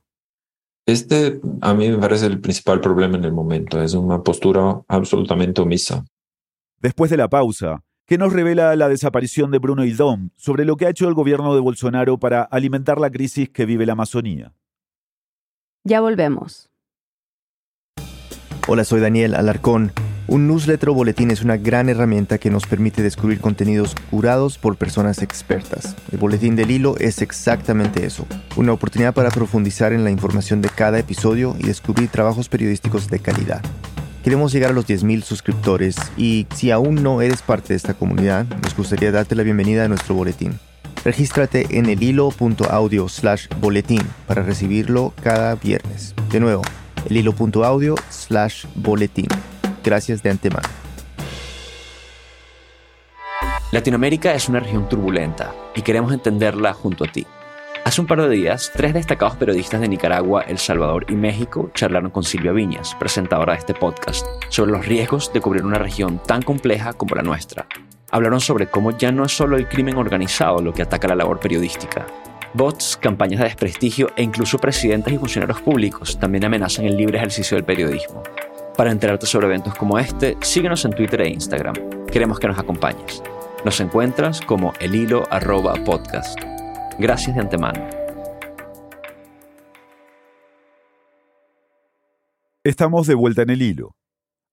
Este 0.86 1.40
a 1.60 1.74
mí 1.74 1.88
me 1.88 1.98
parece 1.98 2.26
el 2.26 2.40
principal 2.40 2.80
problema 2.80 3.16
en 3.16 3.24
el 3.24 3.32
momento. 3.32 3.80
Es 3.80 3.94
una 3.94 4.22
postura 4.22 4.80
absolutamente 4.88 5.60
omisa. 5.60 6.04
Después 6.78 7.10
de 7.10 7.18
la 7.18 7.28
pausa, 7.28 7.82
¿qué 8.10 8.18
nos 8.18 8.32
revela 8.32 8.74
la 8.74 8.88
desaparición 8.88 9.52
de 9.52 9.60
Bruno 9.60 9.84
Dom 9.86 10.30
sobre 10.34 10.64
lo 10.64 10.76
que 10.76 10.84
ha 10.84 10.90
hecho 10.90 11.06
el 11.06 11.14
gobierno 11.14 11.54
de 11.54 11.60
Bolsonaro 11.60 12.18
para 12.18 12.42
alimentar 12.42 12.98
la 12.98 13.08
crisis 13.08 13.48
que 13.50 13.66
vive 13.66 13.86
la 13.86 13.92
Amazonía? 13.92 14.52
Ya 15.84 16.00
volvemos. 16.00 16.68
Hola, 18.66 18.82
soy 18.82 19.00
Daniel 19.00 19.36
Alarcón. 19.36 19.92
Un 20.26 20.48
newsletter 20.48 20.88
o 20.88 20.94
boletín 20.94 21.30
es 21.30 21.42
una 21.42 21.56
gran 21.56 21.88
herramienta 21.88 22.38
que 22.38 22.50
nos 22.50 22.66
permite 22.66 23.00
descubrir 23.00 23.40
contenidos 23.40 23.94
curados 24.10 24.58
por 24.58 24.76
personas 24.76 25.22
expertas. 25.22 25.94
El 26.10 26.18
boletín 26.18 26.56
del 26.56 26.72
hilo 26.72 26.96
es 26.98 27.22
exactamente 27.22 28.04
eso, 28.04 28.26
una 28.56 28.72
oportunidad 28.72 29.14
para 29.14 29.30
profundizar 29.30 29.92
en 29.92 30.02
la 30.02 30.10
información 30.10 30.60
de 30.62 30.68
cada 30.68 30.98
episodio 30.98 31.54
y 31.60 31.68
descubrir 31.68 32.08
trabajos 32.08 32.48
periodísticos 32.48 33.06
de 33.06 33.20
calidad. 33.20 33.62
Queremos 34.22 34.52
llegar 34.52 34.72
a 34.72 34.74
los 34.74 34.86
10.000 34.86 35.22
suscriptores 35.22 35.96
y 36.16 36.46
si 36.54 36.70
aún 36.70 37.02
no 37.02 37.22
eres 37.22 37.40
parte 37.40 37.68
de 37.68 37.76
esta 37.76 37.94
comunidad, 37.94 38.44
nos 38.62 38.76
gustaría 38.76 39.10
darte 39.10 39.34
la 39.34 39.42
bienvenida 39.42 39.84
a 39.84 39.88
nuestro 39.88 40.14
boletín. 40.14 40.58
Regístrate 41.02 41.78
en 41.78 41.86
el 41.86 42.02
hilo.audio 42.02 43.08
slash 43.08 43.46
boletín 43.60 44.02
para 44.26 44.42
recibirlo 44.42 45.14
cada 45.22 45.54
viernes. 45.54 46.14
De 46.30 46.38
nuevo, 46.38 46.60
el 47.08 47.16
hilo.audio 47.16 47.94
slash 48.10 48.66
boletín. 48.74 49.28
Gracias 49.82 50.22
de 50.22 50.28
antemano. 50.28 50.68
Latinoamérica 53.72 54.34
es 54.34 54.50
una 54.50 54.60
región 54.60 54.86
turbulenta 54.86 55.54
y 55.74 55.80
queremos 55.80 56.12
entenderla 56.12 56.74
junto 56.74 57.04
a 57.04 57.06
ti. 57.06 57.24
Hace 57.84 58.02
un 58.02 58.06
par 58.06 58.20
de 58.20 58.28
días, 58.28 58.70
tres 58.74 58.92
destacados 58.92 59.36
periodistas 59.36 59.80
de 59.80 59.88
Nicaragua, 59.88 60.42
El 60.42 60.58
Salvador 60.58 61.06
y 61.08 61.14
México 61.14 61.70
charlaron 61.74 62.10
con 62.10 62.24
Silvia 62.24 62.52
Viñas, 62.52 62.94
presentadora 62.96 63.54
de 63.54 63.60
este 63.60 63.74
podcast, 63.74 64.26
sobre 64.50 64.72
los 64.72 64.86
riesgos 64.86 65.32
de 65.32 65.40
cubrir 65.40 65.64
una 65.64 65.78
región 65.78 66.20
tan 66.24 66.42
compleja 66.42 66.92
como 66.92 67.14
la 67.14 67.22
nuestra. 67.22 67.66
Hablaron 68.10 68.40
sobre 68.40 68.66
cómo 68.66 68.96
ya 68.96 69.10
no 69.12 69.24
es 69.24 69.32
solo 69.32 69.56
el 69.56 69.66
crimen 69.66 69.96
organizado 69.96 70.60
lo 70.60 70.74
que 70.74 70.82
ataca 70.82 71.08
la 71.08 71.14
labor 71.14 71.40
periodística. 71.40 72.06
Bots, 72.52 72.98
campañas 73.00 73.40
de 73.40 73.46
desprestigio 73.46 74.10
e 74.14 74.22
incluso 74.22 74.58
presidentes 74.58 75.14
y 75.14 75.18
funcionarios 75.18 75.62
públicos 75.62 76.18
también 76.18 76.44
amenazan 76.44 76.84
el 76.84 76.96
libre 76.96 77.16
ejercicio 77.16 77.56
del 77.56 77.64
periodismo. 77.64 78.22
Para 78.76 78.92
enterarte 78.92 79.26
sobre 79.26 79.46
eventos 79.46 79.74
como 79.74 79.98
este, 79.98 80.36
síguenos 80.42 80.84
en 80.84 80.92
Twitter 80.92 81.22
e 81.22 81.30
Instagram. 81.30 81.74
Queremos 82.06 82.38
que 82.38 82.48
nos 82.48 82.58
acompañes. 82.58 83.22
Nos 83.64 83.80
encuentras 83.80 84.40
como 84.40 84.74
el 84.80 84.94
hilo 84.94 85.24
arroba 85.30 85.74
podcast. 85.84 86.59
Gracias 87.00 87.34
de 87.34 87.40
antemano. 87.40 87.80
Estamos 92.62 93.06
de 93.06 93.14
vuelta 93.14 93.40
en 93.40 93.48
el 93.48 93.62
hilo. 93.62 93.96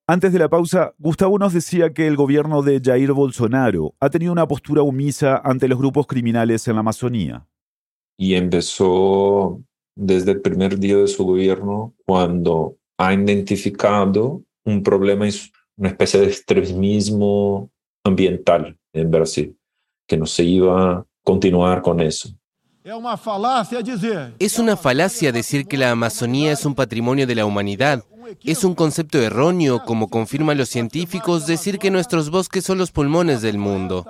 Antes 0.07 0.31
de 0.31 0.39
la 0.39 0.47
pausa, 0.47 0.93
Gustavo 0.97 1.37
nos 1.37 1.51
decía 1.51 1.91
que 1.91 2.07
el 2.07 2.15
gobierno 2.15 2.61
de 2.61 2.79
Jair 2.81 3.11
Bolsonaro 3.11 3.95
ha 3.99 4.09
tenido 4.09 4.31
una 4.31 4.47
postura 4.47 4.81
omisa 4.81 5.41
ante 5.43 5.67
los 5.67 5.77
grupos 5.77 6.07
criminales 6.07 6.65
en 6.69 6.75
la 6.75 6.79
Amazonía. 6.79 7.45
Y 8.17 8.35
empezó 8.35 9.61
desde 9.97 10.31
el 10.31 10.41
primer 10.41 10.79
día 10.79 10.95
de 10.95 11.07
su 11.07 11.25
gobierno 11.25 11.95
cuando 12.05 12.77
ha 12.97 13.13
identificado 13.13 14.41
un 14.63 14.83
problema, 14.83 15.25
una 15.75 15.89
especie 15.89 16.21
de 16.21 16.27
extremismo 16.27 17.69
ambiental 18.05 18.79
en 18.93 19.11
Brasil, 19.11 19.57
que 20.07 20.15
no 20.15 20.25
se 20.25 20.45
iba 20.45 20.93
a 20.93 21.05
continuar 21.27 21.81
con 21.81 21.99
eso. 21.99 22.29
Es 22.85 22.93
una 24.59 24.77
falacia 24.77 25.31
decir 25.33 25.67
que 25.67 25.75
la 25.75 25.91
Amazonía 25.91 26.53
es 26.53 26.65
un 26.65 26.73
patrimonio 26.73 27.27
de 27.27 27.35
la 27.35 27.45
humanidad. 27.45 28.05
Es 28.45 28.63
un 28.63 28.73
concepto 28.73 29.17
erróneo, 29.21 29.83
como 29.83 30.07
confirman 30.07 30.57
los 30.57 30.69
científicos, 30.69 31.45
decir 31.45 31.79
que 31.79 31.91
nuestros 31.91 32.29
bosques 32.29 32.63
son 32.63 32.77
los 32.77 32.91
pulmones 32.91 33.41
del 33.41 33.57
mundo. 33.57 34.05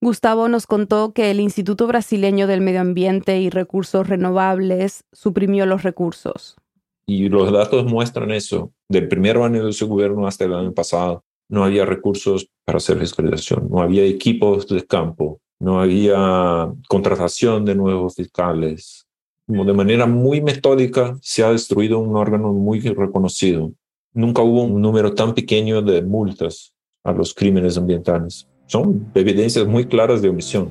Gustavo 0.00 0.48
nos 0.48 0.66
contó 0.66 1.12
que 1.12 1.30
el 1.30 1.40
Instituto 1.40 1.86
Brasileño 1.86 2.46
del 2.46 2.62
Medio 2.62 2.80
Ambiente 2.80 3.38
y 3.38 3.50
Recursos 3.50 4.08
Renovables 4.08 5.04
suprimió 5.12 5.66
los 5.66 5.82
recursos. 5.82 6.56
Y 7.04 7.28
los 7.28 7.52
datos 7.52 7.84
muestran 7.84 8.30
eso. 8.30 8.72
Del 8.88 9.08
primer 9.08 9.36
año 9.36 9.66
de 9.66 9.74
su 9.74 9.88
gobierno 9.88 10.26
hasta 10.26 10.46
el 10.46 10.54
año 10.54 10.72
pasado, 10.72 11.22
no 11.52 11.64
había 11.64 11.84
recursos 11.84 12.48
para 12.64 12.78
hacer 12.78 12.98
fiscalización, 12.98 13.68
no 13.70 13.82
había 13.82 14.04
equipos 14.04 14.66
de 14.66 14.86
campo, 14.86 15.38
no 15.60 15.82
había 15.82 16.72
contratación 16.88 17.66
de 17.66 17.74
nuevos 17.74 18.14
fiscales. 18.14 19.06
De 19.46 19.72
manera 19.74 20.06
muy 20.06 20.40
metódica 20.40 21.14
se 21.20 21.44
ha 21.44 21.50
destruido 21.50 21.98
un 21.98 22.16
órgano 22.16 22.54
muy 22.54 22.80
reconocido. 22.80 23.70
Nunca 24.14 24.40
hubo 24.40 24.62
un 24.62 24.80
número 24.80 25.14
tan 25.14 25.34
pequeño 25.34 25.82
de 25.82 26.00
multas 26.00 26.72
a 27.04 27.12
los 27.12 27.34
crímenes 27.34 27.76
ambientales. 27.76 28.48
Son 28.64 29.10
evidencias 29.14 29.66
muy 29.66 29.84
claras 29.84 30.22
de 30.22 30.30
omisión. 30.30 30.70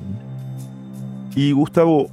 Y 1.36 1.52
Gustavo, 1.52 2.08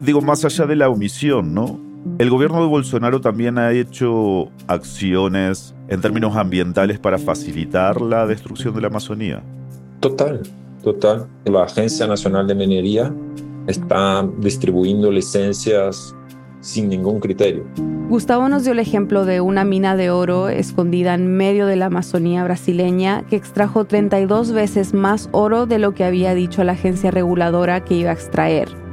digo, 0.00 0.22
más 0.22 0.46
allá 0.46 0.64
de 0.64 0.76
la 0.76 0.88
omisión, 0.88 1.52
¿no? 1.52 1.78
El 2.18 2.30
gobierno 2.30 2.60
de 2.60 2.68
Bolsonaro 2.68 3.20
también 3.20 3.58
ha 3.58 3.72
hecho 3.72 4.48
acciones 4.66 5.74
en 5.88 6.00
términos 6.00 6.36
ambientales 6.36 6.98
para 6.98 7.18
facilitar 7.18 8.00
la 8.00 8.26
destrucción 8.26 8.74
de 8.74 8.82
la 8.82 8.88
Amazonía. 8.88 9.42
Total, 10.00 10.42
total. 10.82 11.26
La 11.44 11.64
Agencia 11.64 12.06
Nacional 12.06 12.46
de 12.46 12.54
Minería 12.54 13.12
está 13.66 14.28
distribuyendo 14.38 15.10
licencias 15.10 16.14
sin 16.60 16.88
ningún 16.88 17.20
criterio. 17.20 17.64
Gustavo 18.08 18.48
nos 18.48 18.64
dio 18.64 18.72
el 18.72 18.78
ejemplo 18.78 19.24
de 19.24 19.40
una 19.40 19.64
mina 19.64 19.96
de 19.96 20.10
oro 20.10 20.48
escondida 20.48 21.14
en 21.14 21.36
medio 21.36 21.66
de 21.66 21.76
la 21.76 21.86
Amazonía 21.86 22.44
brasileña 22.44 23.24
que 23.28 23.36
extrajo 23.36 23.86
32 23.86 24.52
veces 24.52 24.94
más 24.94 25.28
oro 25.32 25.66
de 25.66 25.78
lo 25.78 25.94
que 25.94 26.04
había 26.04 26.34
dicho 26.34 26.64
la 26.64 26.72
agencia 26.72 27.10
reguladora 27.10 27.84
que 27.84 27.94
iba 27.94 28.10
a 28.10 28.14
extraer. 28.14 28.83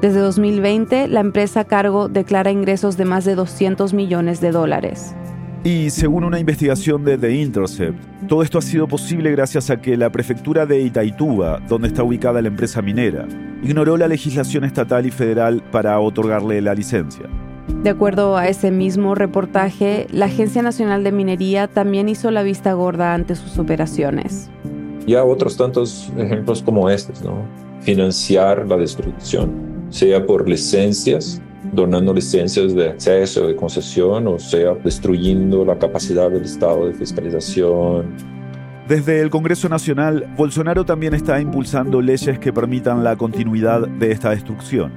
Desde 0.00 0.20
2020, 0.20 1.08
la 1.08 1.20
empresa 1.20 1.60
a 1.60 1.64
cargo 1.64 2.08
declara 2.08 2.50
ingresos 2.50 2.96
de 2.96 3.04
más 3.04 3.26
de 3.26 3.34
200 3.34 3.92
millones 3.92 4.40
de 4.40 4.50
dólares. 4.50 5.14
Y 5.62 5.90
según 5.90 6.24
una 6.24 6.38
investigación 6.40 7.04
de 7.04 7.18
The 7.18 7.34
Intercept, 7.34 7.98
todo 8.26 8.42
esto 8.42 8.56
ha 8.56 8.62
sido 8.62 8.88
posible 8.88 9.30
gracias 9.30 9.68
a 9.68 9.82
que 9.82 9.98
la 9.98 10.10
prefectura 10.10 10.64
de 10.64 10.80
Itaituba, 10.80 11.60
donde 11.68 11.88
está 11.88 12.02
ubicada 12.02 12.40
la 12.40 12.48
empresa 12.48 12.80
minera, 12.80 13.28
ignoró 13.62 13.98
la 13.98 14.08
legislación 14.08 14.64
estatal 14.64 15.04
y 15.04 15.10
federal 15.10 15.62
para 15.70 16.00
otorgarle 16.00 16.62
la 16.62 16.74
licencia. 16.74 17.26
De 17.82 17.90
acuerdo 17.90 18.38
a 18.38 18.48
ese 18.48 18.70
mismo 18.70 19.14
reportaje, 19.14 20.06
la 20.10 20.26
Agencia 20.26 20.62
Nacional 20.62 21.04
de 21.04 21.12
Minería 21.12 21.68
también 21.68 22.08
hizo 22.08 22.30
la 22.30 22.42
vista 22.42 22.72
gorda 22.72 23.12
ante 23.12 23.36
sus 23.36 23.58
operaciones. 23.58 24.48
Ya 25.06 25.24
otros 25.24 25.58
tantos 25.58 26.10
ejemplos 26.16 26.62
como 26.62 26.88
estos, 26.88 27.22
¿no? 27.22 27.44
Financiar 27.82 28.66
la 28.66 28.78
destrucción 28.78 29.70
sea 29.90 30.24
por 30.24 30.48
licencias, 30.48 31.42
donando 31.72 32.14
licencias 32.14 32.74
de 32.74 32.90
acceso, 32.90 33.46
de 33.46 33.56
concesión, 33.56 34.26
o 34.26 34.38
sea, 34.38 34.74
destruyendo 34.74 35.64
la 35.64 35.78
capacidad 35.78 36.30
del 36.30 36.44
Estado 36.44 36.86
de 36.86 36.94
fiscalización. 36.94 38.16
Desde 38.88 39.20
el 39.20 39.30
Congreso 39.30 39.68
Nacional, 39.68 40.26
Bolsonaro 40.36 40.84
también 40.84 41.14
está 41.14 41.40
impulsando 41.40 42.00
leyes 42.00 42.38
que 42.38 42.52
permitan 42.52 43.04
la 43.04 43.16
continuidad 43.16 43.86
de 43.86 44.10
esta 44.10 44.30
destrucción. 44.30 44.92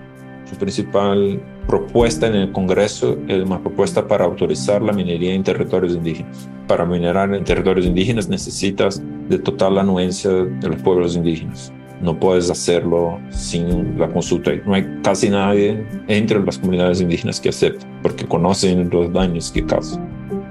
Su 0.50 0.56
principal 0.56 1.42
propuesta 1.68 2.28
en 2.28 2.36
el 2.36 2.52
Congreso 2.52 3.18
es 3.28 3.44
una 3.44 3.62
propuesta 3.62 4.08
para 4.08 4.26
autorizar 4.26 4.82
la 4.82 4.94
minería 4.94 5.34
en 5.34 5.44
territorios 5.44 5.94
indígenas. 5.94 6.50
Para 6.68 6.86
minerar 6.86 7.34
en 7.34 7.44
territorios 7.44 7.86
indígenas 7.86 8.30
necesitas 8.30 9.02
de 9.30 9.40
total 9.40 9.78
anuencia 9.78 10.32
de 10.32 10.70
los 10.70 10.82
pueblos 10.82 11.16
indígenas 11.16 11.72
no 12.02 12.20
puedes 12.20 12.50
hacerlo 12.50 13.20
sin 13.30 13.98
la 13.98 14.10
consulta. 14.10 14.52
No 14.66 14.74
hay 14.74 14.86
casi 15.04 15.30
nadie 15.30 15.86
entre 16.08 16.44
las 16.44 16.58
comunidades 16.58 17.02
indígenas 17.02 17.40
que 17.40 17.50
acepte, 17.50 17.86
porque 18.02 18.26
conocen 18.26 18.90
los 18.90 19.12
daños 19.14 19.52
que 19.52 19.66
causa. 19.66 20.00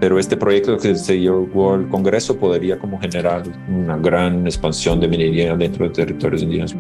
Pero 0.01 0.19
este 0.19 0.37
proyecto 0.37 0.77
que 0.79 0.95
se 0.97 1.21
llevó 1.21 1.75
al 1.75 1.89
Congreso 1.89 2.37
podría 2.37 2.79
como 2.79 2.99
generar 3.01 3.43
una 3.69 3.97
gran 3.97 4.47
expansión 4.47 4.99
de 5.01 5.09
minería 5.09 5.57
dentro 5.57 5.87
de 5.87 5.93
territorios 5.93 6.43
indígenas. 6.43 6.75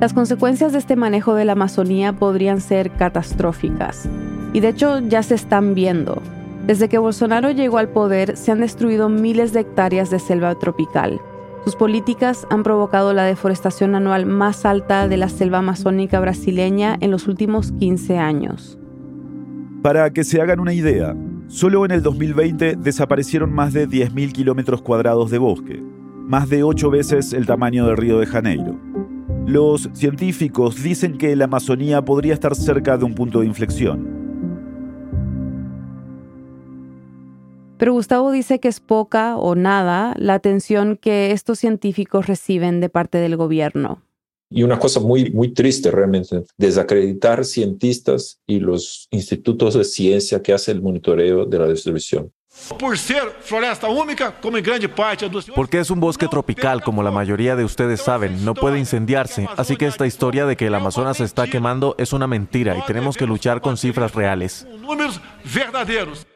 Las 0.00 0.12
consecuencias 0.12 0.72
de 0.72 0.78
este 0.78 0.96
manejo 0.96 1.34
de 1.34 1.44
la 1.44 1.52
Amazonía 1.52 2.12
podrían 2.12 2.60
ser 2.60 2.90
catastróficas. 2.90 4.08
Y 4.52 4.60
de 4.60 4.68
hecho 4.68 5.00
ya 5.00 5.22
se 5.22 5.34
están 5.34 5.74
viendo. 5.74 6.22
Desde 6.66 6.88
que 6.88 6.98
Bolsonaro 6.98 7.50
llegó 7.50 7.78
al 7.78 7.88
poder 7.88 8.36
se 8.36 8.52
han 8.52 8.60
destruido 8.60 9.08
miles 9.08 9.52
de 9.52 9.60
hectáreas 9.60 10.10
de 10.10 10.18
selva 10.18 10.54
tropical, 10.54 11.20
sus 11.68 11.76
políticas 11.76 12.46
han 12.48 12.62
provocado 12.62 13.12
la 13.12 13.24
deforestación 13.24 13.94
anual 13.94 14.24
más 14.24 14.64
alta 14.64 15.06
de 15.06 15.18
la 15.18 15.28
selva 15.28 15.58
amazónica 15.58 16.18
brasileña 16.18 16.96
en 16.98 17.10
los 17.10 17.28
últimos 17.28 17.72
15 17.72 18.16
años. 18.16 18.78
Para 19.82 20.10
que 20.10 20.24
se 20.24 20.40
hagan 20.40 20.60
una 20.60 20.72
idea, 20.72 21.14
solo 21.46 21.84
en 21.84 21.90
el 21.90 22.02
2020 22.02 22.76
desaparecieron 22.76 23.52
más 23.52 23.74
de 23.74 23.86
10.000 23.86 24.32
kilómetros 24.32 24.80
cuadrados 24.80 25.30
de 25.30 25.36
bosque, 25.36 25.82
más 26.24 26.48
de 26.48 26.62
ocho 26.62 26.88
veces 26.88 27.34
el 27.34 27.44
tamaño 27.44 27.86
del 27.86 27.98
Río 27.98 28.18
de 28.18 28.24
Janeiro. 28.24 28.74
Los 29.44 29.90
científicos 29.92 30.82
dicen 30.82 31.18
que 31.18 31.36
la 31.36 31.44
Amazonía 31.44 32.02
podría 32.02 32.32
estar 32.32 32.54
cerca 32.54 32.96
de 32.96 33.04
un 33.04 33.14
punto 33.14 33.40
de 33.40 33.46
inflexión. 33.46 34.17
Pero 37.78 37.92
Gustavo 37.92 38.32
dice 38.32 38.58
que 38.58 38.68
es 38.68 38.80
poca 38.80 39.36
o 39.36 39.54
nada 39.54 40.14
la 40.18 40.34
atención 40.34 40.96
que 40.96 41.30
estos 41.30 41.60
científicos 41.60 42.26
reciben 42.26 42.80
de 42.80 42.88
parte 42.88 43.18
del 43.18 43.36
gobierno. 43.36 44.02
Y 44.50 44.62
una 44.62 44.78
cosa 44.78 44.98
muy, 44.98 45.30
muy 45.30 45.52
triste 45.52 45.90
realmente, 45.90 46.42
desacreditar 46.56 47.44
cientistas 47.44 48.40
y 48.46 48.60
los 48.60 49.06
institutos 49.10 49.74
de 49.74 49.84
ciencia 49.84 50.42
que 50.42 50.54
hacen 50.54 50.78
el 50.78 50.82
monitoreo 50.82 51.44
de 51.44 51.58
la 51.58 51.68
distribución. 51.68 52.32
Por 52.78 52.98
ser 52.98 53.22
floresta 53.40 53.88
única, 53.88 54.40
como 54.40 54.56
en 54.56 54.64
grande 54.64 54.88
parte 54.88 55.28
Porque 55.54 55.78
es 55.78 55.90
un 55.90 56.00
bosque 56.00 56.26
tropical, 56.26 56.82
como 56.82 57.02
la 57.02 57.10
mayoría 57.10 57.54
de 57.56 57.64
ustedes 57.64 58.00
saben, 58.00 58.44
no 58.44 58.54
puede 58.54 58.78
incendiarse. 58.78 59.46
Así 59.56 59.76
que 59.76 59.86
esta 59.86 60.06
historia 60.06 60.46
de 60.46 60.56
que 60.56 60.66
el 60.66 60.74
Amazonas 60.74 61.18
se 61.18 61.24
está 61.24 61.46
quemando 61.46 61.94
es 61.98 62.12
una 62.12 62.26
mentira 62.26 62.76
y 62.76 62.82
tenemos 62.86 63.16
que 63.16 63.26
luchar 63.26 63.60
con 63.60 63.76
cifras 63.76 64.14
reales. 64.14 64.66
números 64.80 65.20
verdadeiros. 65.44 66.26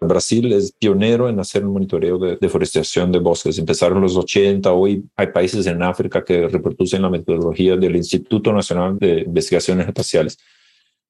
Brasil 0.00 0.52
es 0.52 0.72
pionero 0.72 1.28
en 1.28 1.40
hacer 1.40 1.64
un 1.64 1.72
monitoreo 1.72 2.18
de 2.18 2.36
deforestación 2.40 3.10
de 3.12 3.18
bosques. 3.18 3.58
Empezaron 3.58 3.98
en 3.98 4.04
los 4.04 4.16
80, 4.16 4.72
hoy 4.72 5.04
hay 5.16 5.28
países 5.28 5.66
en 5.66 5.82
África 5.82 6.24
que 6.24 6.48
reproducen 6.48 7.02
la 7.02 7.10
metodología 7.10 7.76
del 7.76 7.96
Instituto 7.96 8.52
Nacional 8.52 8.98
de 8.98 9.20
Investigaciones 9.20 9.86
Espaciales. 9.86 10.38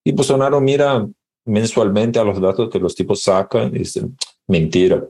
Y 0.05 0.13
Bolsonaro 0.13 0.61
mira 0.61 1.07
mensualmente 1.45 2.19
a 2.19 2.25
los 2.25 2.41
datos 2.41 2.71
que 2.71 2.79
los 2.79 2.95
tipos 2.95 3.23
sacan 3.23 3.75
y 3.75 3.81
dicen, 3.81 4.17
mentira. 4.47 5.05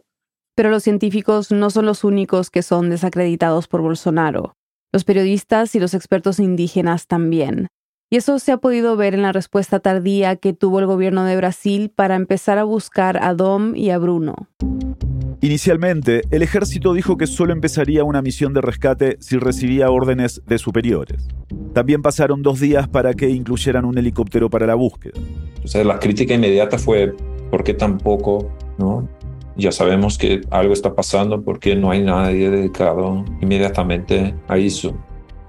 Pero 0.54 0.70
los 0.70 0.82
científicos 0.82 1.50
no 1.50 1.70
son 1.70 1.86
los 1.86 2.04
únicos 2.04 2.50
que 2.50 2.62
son 2.62 2.88
desacreditados 2.88 3.68
por 3.68 3.82
Bolsonaro. 3.82 4.54
Los 4.92 5.04
periodistas 5.04 5.74
y 5.74 5.80
los 5.80 5.92
expertos 5.92 6.38
indígenas 6.38 7.06
también. 7.06 7.68
Y 8.08 8.18
eso 8.18 8.38
se 8.38 8.52
ha 8.52 8.58
podido 8.58 8.96
ver 8.96 9.14
en 9.14 9.22
la 9.22 9.32
respuesta 9.32 9.80
tardía 9.80 10.36
que 10.36 10.52
tuvo 10.52 10.78
el 10.78 10.86
gobierno 10.86 11.24
de 11.24 11.36
Brasil 11.36 11.90
para 11.94 12.14
empezar 12.14 12.56
a 12.56 12.62
buscar 12.62 13.22
a 13.22 13.34
Dom 13.34 13.74
y 13.74 13.90
a 13.90 13.98
Bruno. 13.98 14.48
Inicialmente, 15.40 16.22
el 16.30 16.42
ejército 16.42 16.94
dijo 16.94 17.16
que 17.16 17.26
solo 17.26 17.52
empezaría 17.52 18.04
una 18.04 18.22
misión 18.22 18.54
de 18.54 18.60
rescate 18.60 19.16
si 19.18 19.38
recibía 19.38 19.90
órdenes 19.90 20.40
de 20.46 20.58
superiores. 20.58 21.26
También 21.74 22.00
pasaron 22.00 22.42
dos 22.42 22.60
días 22.60 22.86
para 22.86 23.12
que 23.12 23.28
incluyeran 23.28 23.84
un 23.84 23.98
helicóptero 23.98 24.48
para 24.48 24.66
la 24.66 24.76
búsqueda. 24.76 25.20
O 25.64 25.66
sea, 25.66 25.82
la 25.82 25.98
crítica 25.98 26.32
inmediata 26.32 26.78
fue, 26.78 27.12
¿por 27.50 27.64
qué 27.64 27.74
tampoco? 27.74 28.52
¿No? 28.78 29.08
Ya 29.56 29.72
sabemos 29.72 30.16
que 30.16 30.42
algo 30.50 30.72
está 30.72 30.94
pasando 30.94 31.42
porque 31.42 31.74
no 31.74 31.90
hay 31.90 32.04
nadie 32.04 32.50
dedicado 32.50 33.24
inmediatamente 33.40 34.34
a 34.46 34.58
eso. 34.58 34.96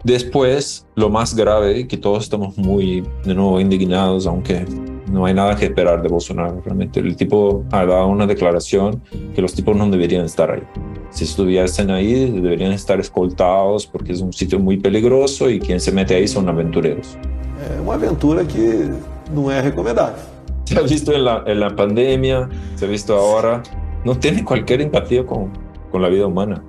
Después, 0.04 0.86
lo 0.96 1.10
más 1.10 1.36
grave, 1.36 1.88
que 1.88 1.98
todos 1.98 2.24
estamos 2.24 2.58
muy, 2.58 3.04
de 3.25 3.34
nuevo, 3.34 3.60
indignados, 3.60 4.25
aunque 4.27 4.66
no 5.12 5.25
hay 5.25 5.34
nada 5.34 5.56
que 5.56 5.66
esperar 5.66 6.01
de 6.01 6.10
Bolsonaro 6.10 6.62
realmente. 6.63 7.00
El 7.00 7.16
tipo 7.16 7.63
ha 7.72 7.86
dado 7.86 8.08
una 8.08 8.27
declaración 8.27 9.01
que 9.34 9.42
los 9.42 9.54
tipos 9.54 9.75
no 9.75 9.89
deberían 9.89 10.25
estar 10.25 10.51
ahí. 10.51 10.63
Si 11.10 11.24
estuviesen 11.24 11.89
ahí, 11.92 12.30
deberían 12.32 12.72
estar 12.72 13.00
escoltados 13.00 13.88
porque 13.88 14.12
es 14.12 14.22
un 14.22 14.34
sitio 14.34 14.60
muy 14.60 14.77
peligroso 14.77 15.50
y 15.50 15.60
quien 15.60 15.80
se 15.80 15.92
mete 15.92 16.16
ahí 16.16 16.27
son 16.27 16.48
aventureros. 16.50 17.18
É 17.58 17.82
uma 17.82 17.96
aventura 17.96 18.46
que 18.46 18.92
não 19.34 19.50
é 19.50 19.62
recomendável. 19.62 20.20
Se 20.66 20.77
ha 20.77 20.82
visto 20.82 21.12
en 21.13 21.24
la, 21.24 21.44
en 21.48 21.60
la 21.60 21.75
pandemia, 21.75 22.50
se 22.75 22.86
ha 22.86 22.88
visto 22.88 23.16
ahora, 23.16 23.63
no 24.04 24.16
tiene 24.16 24.44
cualquier 24.44 24.82
empatía 24.82 25.25
con, 25.25 25.50
con 25.92 26.01
la 26.01 26.10
vida 26.10 26.27
humana. 26.27 26.62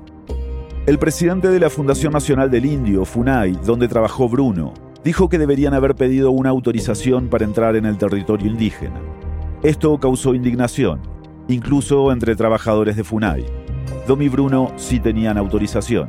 El 0.88 0.98
presidente 0.98 1.48
de 1.48 1.60
la 1.60 1.68
Fundación 1.68 2.14
Nacional 2.14 2.50
del 2.50 2.64
Indio, 2.64 3.04
FUNAI, 3.04 3.58
donde 3.62 3.88
trabajó 3.88 4.26
Bruno, 4.26 4.72
dijo 5.04 5.28
que 5.28 5.36
deberían 5.36 5.74
haber 5.74 5.94
pedido 5.94 6.30
una 6.30 6.48
autorización 6.48 7.28
para 7.28 7.44
entrar 7.44 7.76
en 7.76 7.84
el 7.84 7.98
territorio 7.98 8.50
indígena. 8.50 8.98
Esto 9.62 10.00
causó 10.00 10.32
indignación, 10.32 11.02
incluso 11.46 12.10
entre 12.10 12.36
trabajadores 12.36 12.96
de 12.96 13.04
FUNAI. 13.04 13.44
Dom 14.06 14.22
y 14.22 14.30
Bruno 14.30 14.72
sí 14.76 14.98
tenían 14.98 15.36
autorización. 15.36 16.08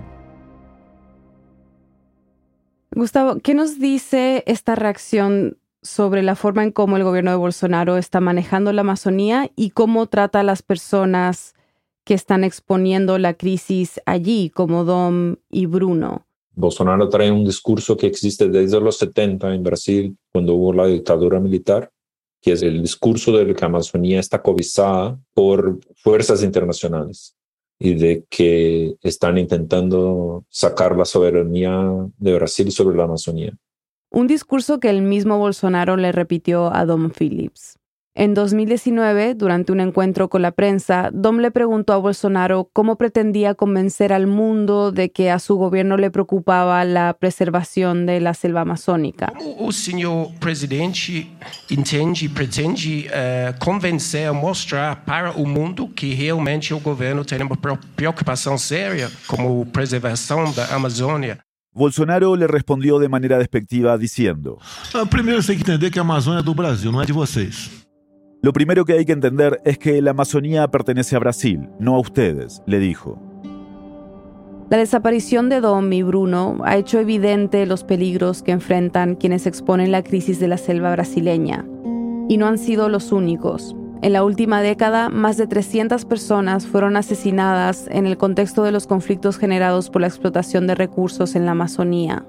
Gustavo, 2.96 3.40
¿qué 3.44 3.56
nos 3.56 3.80
dice 3.80 4.46
esta 4.48 4.76
reacción 4.76 5.58
sobre 5.82 6.24
la 6.24 6.36
forma 6.36 6.64
en 6.64 6.72
cómo 6.72 6.96
el 6.96 7.04
gobierno 7.04 7.32
de 7.32 7.38
Bolsonaro 7.38 7.98
está 7.98 8.22
manejando 8.22 8.72
la 8.72 8.80
Amazonía 8.80 9.52
y 9.58 9.72
cómo 9.72 10.06
trata 10.06 10.40
a 10.40 10.44
las 10.44 10.62
personas 10.62 11.54
que 12.10 12.16
están 12.16 12.44
exponiendo 12.44 13.20
la 13.20 13.36
crisis 13.36 14.02
allí, 14.08 14.50
como 14.50 14.84
Dom 14.84 15.36
y 15.48 15.68
Bruno? 15.68 16.26
Bolsonaro 16.56 17.08
trae 17.08 17.32
un 17.32 17.46
discurso 17.46 17.96
que 17.96 18.08
existe 18.08 18.50
desde 18.50 18.82
los 18.82 18.98
70 18.98 19.54
en 19.54 19.62
Brasil, 19.62 20.18
cuando 20.32 20.56
hubo 20.56 20.74
la 20.74 20.88
dictadura 20.88 21.40
militar, 21.40 21.92
que 22.42 22.54
es 22.54 22.64
el 22.64 22.82
discurso 22.82 23.32
de 23.34 23.54
que 23.54 23.62
la 23.62 23.68
Amazonía 23.68 24.20
está 24.20 24.42
cobizada 24.42 25.20
por 25.36 25.78
fuerzas 25.98 26.42
internacionales 26.42 27.36
y 27.78 27.94
de 27.94 28.26
que 28.28 28.96
están 29.04 29.38
intentando 29.38 30.46
sacar 30.50 30.98
la 30.98 31.06
soberanía 31.06 31.80
de 32.18 32.34
Brasil 32.34 32.72
sobre 32.72 32.98
la 32.98 33.04
Amazonía. 33.04 33.56
Un 34.10 34.26
discurso 34.26 34.80
que 34.80 34.90
el 34.90 35.04
mismo 35.04 35.38
Bolsonaro 35.38 35.96
le 35.96 36.12
repitió 36.12 36.74
a 36.74 36.88
Dom 36.88 37.12
Phillips. 37.12 37.79
En 38.16 38.34
2019, 38.34 39.36
durante 39.36 39.72
un 39.72 39.80
encuentro 39.80 40.30
con 40.30 40.42
la 40.42 40.52
prensa, 40.52 41.10
Dom 41.14 41.38
le 41.38 41.52
preguntó 41.52 41.94
a 41.94 41.98
Bolsonaro 41.98 42.70
cómo 42.74 42.98
pretendía 42.98 43.54
convencer 43.54 44.12
al 44.12 44.26
mundo 44.26 44.92
de 44.92 45.12
que 45.12 45.30
a 45.32 45.38
su 45.40 45.56
gobierno 45.56 45.96
le 45.96 46.10
preocupaba 46.10 46.84
la 46.86 47.14
preservación 47.18 48.06
de 48.08 48.20
la 48.20 48.34
selva 48.34 48.62
amazónica. 48.62 49.32
O 49.60 49.72
senhor 49.72 50.30
presidente 50.40 51.28
entende 51.70 52.30
pretende 52.34 53.08
eh, 53.14 53.54
convencer, 53.60 54.34
mostrar 54.34 55.06
para 55.06 55.32
o 55.32 55.46
mundo 55.46 55.88
que 55.96 56.14
realmente 56.16 56.74
o 56.74 56.80
governo 56.80 57.24
tem 57.24 57.42
uma 57.44 57.56
pre- 57.56 57.78
preocupação 57.96 58.58
séria 58.58 59.10
como 59.28 59.66
preservação 59.68 60.52
da 60.52 60.66
Amazônia? 60.76 61.40
Bolsonaro 61.72 62.36
le 62.36 62.48
respondió 62.48 63.00
de 63.00 63.08
manera 63.08 63.38
despectiva 63.38 63.96
diciendo, 63.98 64.58
Ah, 64.96 65.06
Primeiro 65.06 65.42
você 65.42 65.54
tem 65.54 65.64
que 65.64 65.72
entender 65.72 65.92
que 65.92 66.00
a 66.00 66.02
Amazônia 66.02 66.40
é 66.40 66.44
do 66.44 66.56
Brasil, 66.56 66.92
não 66.92 67.02
é 67.02 67.06
de 67.06 67.14
vocês. 67.14 67.70
Lo 68.42 68.54
primero 68.54 68.86
que 68.86 68.94
hay 68.94 69.04
que 69.04 69.12
entender 69.12 69.62
es 69.66 69.78
que 69.78 70.02
la 70.02 70.12
Amazonía 70.12 70.70
pertenece 70.70 71.18
a 71.18 71.20
Brasil, 71.20 71.70
no 71.78 71.96
a 71.96 72.00
ustedes, 72.00 72.64
le 72.66 72.80
dijo. 72.80 73.20
La 74.70 74.78
desaparición 74.78 75.50
de 75.50 75.60
Dom 75.60 75.92
y 75.92 76.04
Bruno 76.04 76.58
ha 76.64 76.78
hecho 76.78 77.00
evidente 77.00 77.66
los 77.66 77.84
peligros 77.84 78.42
que 78.42 78.54
enfrentan 78.54 79.16
quienes 79.16 79.46
exponen 79.46 79.92
la 79.92 80.04
crisis 80.04 80.40
de 80.40 80.48
la 80.48 80.56
selva 80.56 80.92
brasileña. 80.92 81.66
Y 82.30 82.38
no 82.38 82.48
han 82.48 82.58
sido 82.58 82.88
los 82.88 83.12
únicos. 83.12 83.76
En 84.02 84.14
la 84.14 84.24
última 84.24 84.62
década, 84.62 85.10
más 85.10 85.36
de 85.36 85.46
300 85.46 86.06
personas 86.06 86.66
fueron 86.66 86.96
asesinadas 86.96 87.88
en 87.92 88.08
el 88.08 88.16
contexto 88.16 88.64
de 88.64 88.72
los 88.72 88.88
conflictos 88.88 89.38
generados 89.38 89.90
por 89.90 90.00
la 90.00 90.08
explotación 90.08 90.66
de 90.66 90.76
recursos 90.76 91.36
en 91.36 91.46
la 91.46 91.52
Amazonía. 91.52 92.26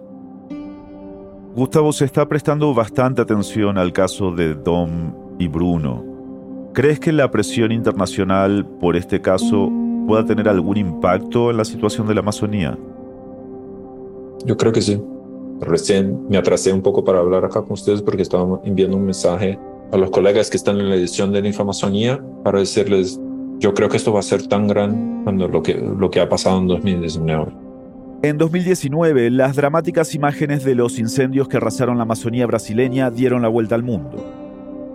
Gustavo 1.54 1.92
se 1.92 2.06
está 2.06 2.28
prestando 2.28 2.74
bastante 2.74 3.22
atención 3.22 3.78
al 3.78 3.92
caso 3.92 4.32
de 4.32 4.54
Dom 4.54 5.29
y 5.40 5.48
Bruno. 5.48 6.04
¿Crees 6.72 7.00
que 7.00 7.10
la 7.10 7.30
presión 7.30 7.72
internacional 7.72 8.64
por 8.64 8.94
este 8.94 9.20
caso 9.20 9.72
pueda 10.06 10.24
tener 10.24 10.48
algún 10.48 10.76
impacto 10.76 11.50
en 11.50 11.56
la 11.56 11.64
situación 11.64 12.06
de 12.06 12.14
la 12.14 12.20
Amazonía? 12.20 12.78
Yo 14.44 14.56
creo 14.56 14.72
que 14.72 14.82
sí. 14.82 15.02
Recién 15.60 16.28
me 16.28 16.36
atrasé 16.36 16.72
un 16.72 16.82
poco 16.82 17.04
para 17.04 17.18
hablar 17.18 17.44
acá 17.44 17.62
con 17.62 17.72
ustedes 17.72 18.02
porque 18.02 18.22
estaba 18.22 18.60
enviando 18.64 18.96
un 18.96 19.04
mensaje 19.04 19.58
a 19.92 19.96
los 19.96 20.10
colegas 20.10 20.48
que 20.48 20.56
están 20.56 20.78
en 20.78 20.88
la 20.88 20.94
edición 20.94 21.32
de 21.32 21.42
la 21.42 21.48
Infamazonía 21.48 22.22
para 22.44 22.60
decirles, 22.60 23.20
yo 23.58 23.74
creo 23.74 23.88
que 23.88 23.96
esto 23.96 24.12
va 24.12 24.20
a 24.20 24.22
ser 24.22 24.46
tan 24.46 24.68
grande 24.68 25.24
cuando 25.24 25.48
lo 25.48 25.62
que, 25.62 25.74
lo 25.74 26.10
que 26.10 26.20
ha 26.20 26.28
pasado 26.28 26.58
en 26.58 26.68
2019. 26.68 27.52
En 28.22 28.38
2019, 28.38 29.30
las 29.30 29.56
dramáticas 29.56 30.14
imágenes 30.14 30.64
de 30.64 30.74
los 30.74 30.98
incendios 30.98 31.48
que 31.48 31.56
arrasaron 31.56 31.96
la 31.96 32.02
Amazonía 32.02 32.46
brasileña 32.46 33.10
dieron 33.10 33.42
la 33.42 33.48
vuelta 33.48 33.74
al 33.74 33.82
mundo. 33.82 34.39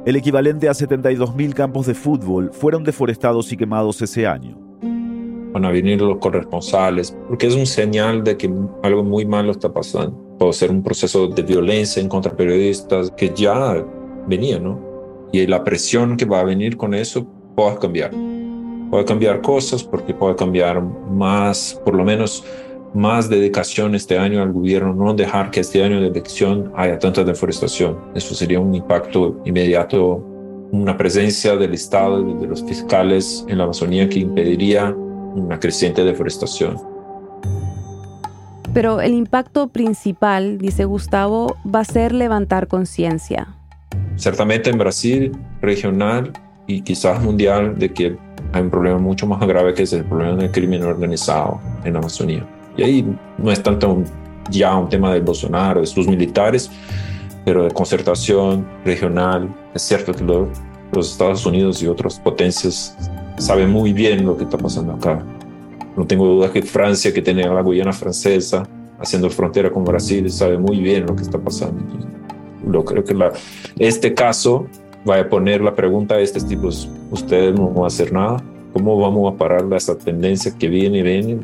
El 0.05 0.15
equivalente 0.15 0.69
a 0.69 0.73
72.000 0.73 1.55
campos 1.55 1.87
de 1.87 1.95
fútbol 1.95 2.51
fueron 2.53 2.83
deforestados 2.83 3.51
y 3.51 3.57
quemados 3.57 3.99
ese 4.03 4.27
año. 4.27 4.55
Van 5.51 5.65
a 5.65 5.71
venir 5.71 5.99
los 5.99 6.19
corresponsales, 6.19 7.17
porque 7.27 7.47
es 7.47 7.55
un 7.55 7.65
señal 7.65 8.23
de 8.23 8.37
que 8.37 8.53
algo 8.83 9.03
muy 9.03 9.25
malo 9.25 9.51
está 9.51 9.73
pasando. 9.73 10.15
Puede 10.37 10.53
ser 10.53 10.69
un 10.69 10.83
proceso 10.83 11.27
de 11.27 11.41
violencia 11.41 12.03
en 12.03 12.07
contra 12.07 12.37
periodistas 12.37 13.09
que 13.17 13.31
ya 13.33 13.83
venía, 14.27 14.59
¿no? 14.59 14.79
Y 15.31 15.47
la 15.47 15.63
presión 15.63 16.17
que 16.17 16.25
va 16.25 16.41
a 16.41 16.43
venir 16.43 16.77
con 16.77 16.93
eso 16.93 17.25
puede 17.55 17.79
cambiar. 17.79 18.11
Puede 18.91 19.05
cambiar 19.05 19.41
cosas 19.41 19.83
porque 19.83 20.13
puede 20.13 20.35
cambiar 20.35 20.83
más, 20.83 21.81
por 21.83 21.95
lo 21.95 22.03
menos 22.03 22.43
más 22.95 23.29
dedicación 23.29 23.93
este 23.93 24.17
año 24.17 24.41
al 24.41 24.53
gobierno, 24.53 24.93
no 24.93 25.13
dejar 25.13 25.51
que 25.51 25.59
este 25.59 25.83
año 25.83 25.99
de 25.99 26.07
elección 26.07 26.71
haya 26.75 26.97
tanta 26.97 27.23
deforestación. 27.23 27.97
Eso 28.15 28.33
sería 28.33 28.59
un 28.59 28.73
impacto 28.73 29.41
inmediato, 29.43 30.23
una 30.71 30.97
presencia 30.97 31.57
del 31.57 31.73
Estado 31.73 32.27
y 32.27 32.33
de 32.35 32.47
los 32.47 32.63
fiscales 32.63 33.45
en 33.49 33.57
la 33.57 33.65
Amazonía 33.65 34.07
que 34.07 34.19
impediría 34.19 34.95
una 35.35 35.59
creciente 35.59 36.05
deforestación. 36.05 36.77
Pero 38.73 39.01
el 39.01 39.13
impacto 39.13 39.67
principal, 39.67 40.57
dice 40.57 40.85
Gustavo, 40.85 41.57
va 41.63 41.81
a 41.81 41.85
ser 41.85 42.13
levantar 42.13 42.67
conciencia. 42.67 43.55
Ciertamente 44.15 44.69
en 44.69 44.77
Brasil, 44.77 45.31
regional 45.61 46.31
y 46.67 46.81
quizás 46.81 47.21
mundial, 47.21 47.77
de 47.77 47.93
que 47.93 48.17
hay 48.53 48.61
un 48.61 48.69
problema 48.69 48.97
mucho 48.99 49.27
más 49.27 49.45
grave 49.45 49.73
que 49.73 49.83
es 49.83 49.91
el 49.93 50.05
problema 50.05 50.35
del 50.37 50.51
crimen 50.51 50.83
organizado 50.83 51.59
en 51.83 51.93
la 51.93 51.99
Amazonía. 51.99 52.45
Y 52.77 52.83
ahí 52.83 53.17
no 53.37 53.51
es 53.51 53.61
tanto 53.61 54.03
ya 54.49 54.75
un 54.75 54.89
tema 54.89 55.13
del 55.13 55.23
Bolsonaro, 55.23 55.81
de 55.81 55.87
sus 55.87 56.07
militares, 56.07 56.69
pero 57.43 57.63
de 57.63 57.71
concertación 57.71 58.65
regional. 58.83 59.53
Es 59.73 59.83
cierto 59.83 60.13
que 60.13 60.23
los 60.23 61.11
Estados 61.11 61.45
Unidos 61.45 61.81
y 61.81 61.87
otras 61.87 62.19
potencias 62.19 62.97
saben 63.37 63.69
muy 63.69 63.93
bien 63.93 64.25
lo 64.25 64.37
que 64.37 64.43
está 64.43 64.57
pasando 64.57 64.93
acá. 64.93 65.23
No 65.95 66.05
tengo 66.05 66.25
duda 66.25 66.51
que 66.51 66.61
Francia, 66.61 67.13
que 67.13 67.21
tiene 67.21 67.47
la 67.47 67.61
Guyana 67.61 67.93
francesa, 67.93 68.67
haciendo 68.99 69.29
frontera 69.29 69.71
con 69.71 69.83
Brasil, 69.83 70.29
sabe 70.31 70.57
muy 70.57 70.79
bien 70.79 71.05
lo 71.05 71.15
que 71.15 71.23
está 71.23 71.37
pasando. 71.37 71.81
Yo 72.71 72.83
creo 72.83 73.03
que 73.03 73.15
este 73.77 74.13
caso 74.13 74.67
va 75.07 75.19
a 75.19 75.29
poner 75.29 75.61
la 75.61 75.75
pregunta 75.75 76.15
a 76.15 76.19
estos 76.19 76.45
tipos, 76.45 76.89
ustedes 77.11 77.53
no 77.53 77.69
van 77.69 77.83
a 77.83 77.87
hacer 77.87 78.11
nada, 78.11 78.43
¿cómo 78.73 78.97
vamos 78.97 79.31
a 79.31 79.37
parar 79.37 79.65
esa 79.73 79.97
tendencia 79.97 80.51
que 80.57 80.67
viene 80.67 80.99
y 80.99 81.01
viene? 81.03 81.39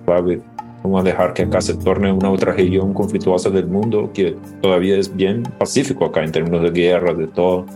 Vamos 0.83 1.01
a 1.01 1.03
dejar 1.03 1.33
que 1.33 1.43
acá 1.43 1.61
se 1.61 1.75
torne 1.75 2.11
una 2.11 2.31
otra 2.31 2.53
región 2.53 2.93
conflictuosa 2.93 3.51
del 3.51 3.67
mundo 3.67 4.09
que 4.13 4.35
todavía 4.61 4.97
es 4.97 5.15
bien 5.15 5.43
pacífico 5.59 6.05
acá 6.05 6.23
en 6.23 6.31
términos 6.31 6.63
de 6.63 6.71
guerra, 6.71 7.13
de 7.13 7.27
todo. 7.27 7.67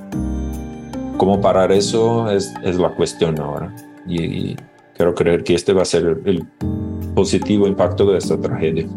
¿Cómo 1.18 1.40
parar 1.40 1.72
eso? 1.72 2.30
Es, 2.32 2.52
es 2.64 2.78
la 2.78 2.90
cuestión 2.96 3.40
ahora. 3.40 3.74
Y, 4.08 4.24
y 4.24 4.56
quiero 4.96 5.14
creer 5.14 5.44
que 5.44 5.54
este 5.54 5.72
va 5.72 5.84
a 5.84 5.86
ser 5.86 6.20
el 6.26 6.48
positivo 7.14 7.68
impacto 7.68 8.12
de 8.12 8.18
esta 8.18 8.42
tragedia. 8.42 8.88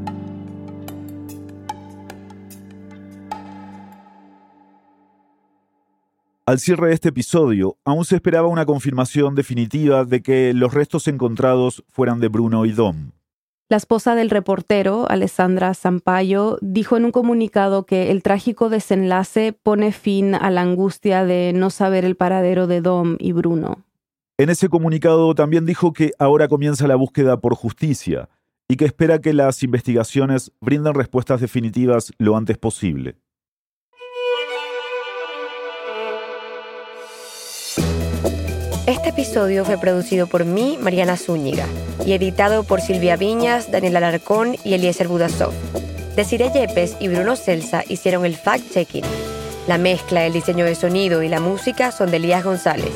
Al 6.46 6.58
cierre 6.58 6.88
de 6.88 6.94
este 6.94 7.10
episodio, 7.10 7.76
aún 7.84 8.06
se 8.06 8.14
esperaba 8.14 8.48
una 8.48 8.64
confirmación 8.64 9.34
definitiva 9.34 10.06
de 10.06 10.22
que 10.22 10.54
los 10.54 10.72
restos 10.72 11.06
encontrados 11.06 11.84
fueran 11.88 12.20
de 12.20 12.28
Bruno 12.28 12.64
y 12.64 12.72
Dom. 12.72 13.10
La 13.70 13.76
esposa 13.76 14.14
del 14.14 14.30
reportero, 14.30 15.04
Alessandra 15.10 15.74
Sampaio, 15.74 16.56
dijo 16.62 16.96
en 16.96 17.04
un 17.04 17.12
comunicado 17.12 17.84
que 17.84 18.10
el 18.10 18.22
trágico 18.22 18.70
desenlace 18.70 19.52
pone 19.52 19.92
fin 19.92 20.34
a 20.34 20.50
la 20.50 20.62
angustia 20.62 21.26
de 21.26 21.52
no 21.54 21.68
saber 21.68 22.06
el 22.06 22.16
paradero 22.16 22.66
de 22.66 22.80
Dom 22.80 23.16
y 23.18 23.32
Bruno. 23.32 23.84
En 24.38 24.48
ese 24.48 24.70
comunicado 24.70 25.34
también 25.34 25.66
dijo 25.66 25.92
que 25.92 26.12
ahora 26.18 26.48
comienza 26.48 26.88
la 26.88 26.96
búsqueda 26.96 27.42
por 27.42 27.54
justicia 27.54 28.30
y 28.68 28.76
que 28.76 28.86
espera 28.86 29.18
que 29.18 29.34
las 29.34 29.62
investigaciones 29.62 30.50
brinden 30.62 30.94
respuestas 30.94 31.42
definitivas 31.42 32.12
lo 32.16 32.38
antes 32.38 32.56
posible. 32.56 33.16
Episodio 39.28 39.66
fue 39.66 39.76
producido 39.76 40.26
por 40.26 40.46
mí, 40.46 40.78
Mariana 40.80 41.18
Zúñiga, 41.18 41.66
y 42.06 42.14
editado 42.14 42.64
por 42.64 42.80
Silvia 42.80 43.16
Viñas, 43.16 43.70
Daniel 43.70 43.96
Alarcón 43.96 44.56
y 44.64 44.72
Eliezer 44.72 45.06
Budasov. 45.06 45.52
Desiree 46.16 46.50
Yepes 46.50 46.96
y 46.98 47.08
Bruno 47.08 47.36
Celsa 47.36 47.84
hicieron 47.86 48.24
el 48.24 48.38
fact-checking. 48.38 49.04
La 49.66 49.76
mezcla, 49.76 50.24
el 50.24 50.32
diseño 50.32 50.64
de 50.64 50.74
sonido 50.74 51.22
y 51.22 51.28
la 51.28 51.40
música 51.40 51.92
son 51.92 52.10
de 52.10 52.16
Elías 52.16 52.42
González. 52.42 52.90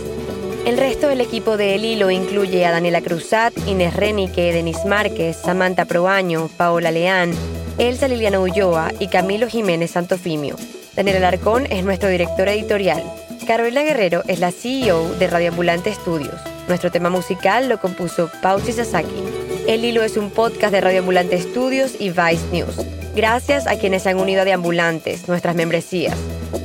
El 0.65 0.79
resto 0.79 1.09
del 1.09 1.21
equipo 1.21 1.59
de 1.59 1.75
El 1.75 1.85
Hilo 1.85 2.11
incluye 2.11 2.65
a 2.65 2.71
Daniela 2.71 3.03
Cruzat, 3.03 3.53
Inés 3.67 3.95
Renique, 3.95 4.55
Denis 4.55 4.87
Márquez, 4.87 5.37
Samantha 5.37 5.85
Proaño, 5.85 6.49
Paola 6.57 6.91
Leán, 6.91 7.33
Elsa 7.77 8.09
Liliana 8.09 8.41
Ulloa 8.41 8.91
y 8.99 9.09
Camilo 9.09 9.49
Jiménez 9.49 9.91
Santofimio. 9.91 10.57
Daniel 10.97 11.19
Alarcón 11.19 11.67
es 11.67 11.85
nuestro 11.85 12.09
director 12.09 12.49
editorial. 12.49 13.03
Carolina 13.47 13.83
Guerrero 13.83 14.23
es 14.29 14.39
la 14.39 14.53
CEO 14.53 15.15
de 15.15 15.27
Radioambulante 15.27 15.93
Studios. 15.93 16.41
Nuestro 16.69 16.91
tema 16.91 17.11
musical 17.11 17.69
lo 17.69 17.81
compuso 17.81 18.31
Pauchi 18.41 18.73
Sasaki. 18.73 19.25
El 19.67 19.85
Hilo 19.85 20.03
es 20.03 20.17
un 20.17 20.31
podcast 20.31 20.73
de 20.73 20.81
Radioambulante 20.81 21.41
Studios 21.41 21.95
y 21.99 22.11
Vice 22.11 22.47
News. 22.53 22.77
Gracias 23.15 23.67
a 23.67 23.77
quienes 23.77 24.05
se 24.05 24.11
han 24.11 24.19
unido 24.19 24.43
a 24.43 24.45
Deambulantes, 24.45 25.29
nuestras 25.29 25.55
membresías. 25.55 26.17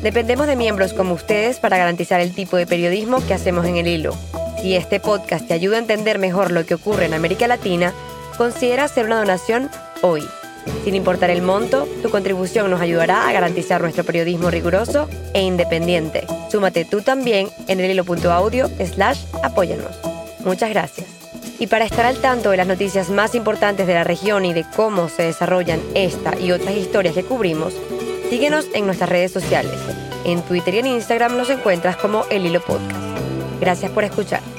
Dependemos 0.01 0.47
de 0.47 0.55
miembros 0.55 0.93
como 0.93 1.13
ustedes 1.13 1.59
para 1.59 1.77
garantizar 1.77 2.21
el 2.21 2.33
tipo 2.33 2.57
de 2.57 2.67
periodismo 2.67 3.25
que 3.25 3.33
hacemos 3.33 3.65
en 3.65 3.77
el 3.77 3.87
hilo. 3.87 4.15
Si 4.61 4.75
este 4.75 4.99
podcast 4.99 5.47
te 5.47 5.53
ayuda 5.53 5.77
a 5.77 5.81
entender 5.81 6.19
mejor 6.19 6.51
lo 6.51 6.65
que 6.65 6.75
ocurre 6.75 7.05
en 7.05 7.13
América 7.13 7.47
Latina, 7.47 7.93
considera 8.37 8.85
hacer 8.85 9.05
una 9.05 9.17
donación 9.17 9.69
hoy. 10.01 10.23
Sin 10.83 10.95
importar 10.95 11.29
el 11.29 11.41
monto, 11.41 11.87
tu 12.01 12.09
contribución 12.09 12.69
nos 12.69 12.81
ayudará 12.81 13.27
a 13.27 13.31
garantizar 13.31 13.81
nuestro 13.81 14.03
periodismo 14.03 14.49
riguroso 14.49 15.09
e 15.33 15.41
independiente. 15.41 16.25
Súmate 16.49 16.85
tú 16.85 17.01
también 17.01 17.49
en 17.67 17.79
el 17.79 17.91
hilo.audio 17.91 18.69
slash 18.93 19.19
apóyanos. 19.43 19.91
Muchas 20.45 20.69
gracias. 20.69 21.07
Y 21.59 21.67
para 21.67 21.85
estar 21.85 22.05
al 22.05 22.17
tanto 22.17 22.51
de 22.51 22.57
las 22.57 22.67
noticias 22.67 23.09
más 23.09 23.33
importantes 23.33 23.87
de 23.87 23.93
la 23.95 24.03
región 24.03 24.45
y 24.45 24.53
de 24.53 24.65
cómo 24.75 25.09
se 25.09 25.23
desarrollan 25.23 25.81
esta 25.95 26.39
y 26.39 26.51
otras 26.51 26.75
historias 26.75 27.15
que 27.15 27.23
cubrimos, 27.23 27.73
síguenos 28.29 28.67
en 28.73 28.85
nuestras 28.85 29.09
redes 29.09 29.31
sociales. 29.31 29.79
En 30.23 30.41
Twitter 30.43 30.75
y 30.75 30.79
en 30.79 30.87
Instagram 30.87 31.37
nos 31.37 31.49
encuentras 31.49 31.97
como 31.97 32.25
El 32.29 32.45
Hilo 32.45 32.61
Podcast. 32.61 33.01
Gracias 33.59 33.91
por 33.91 34.03
escuchar. 34.03 34.56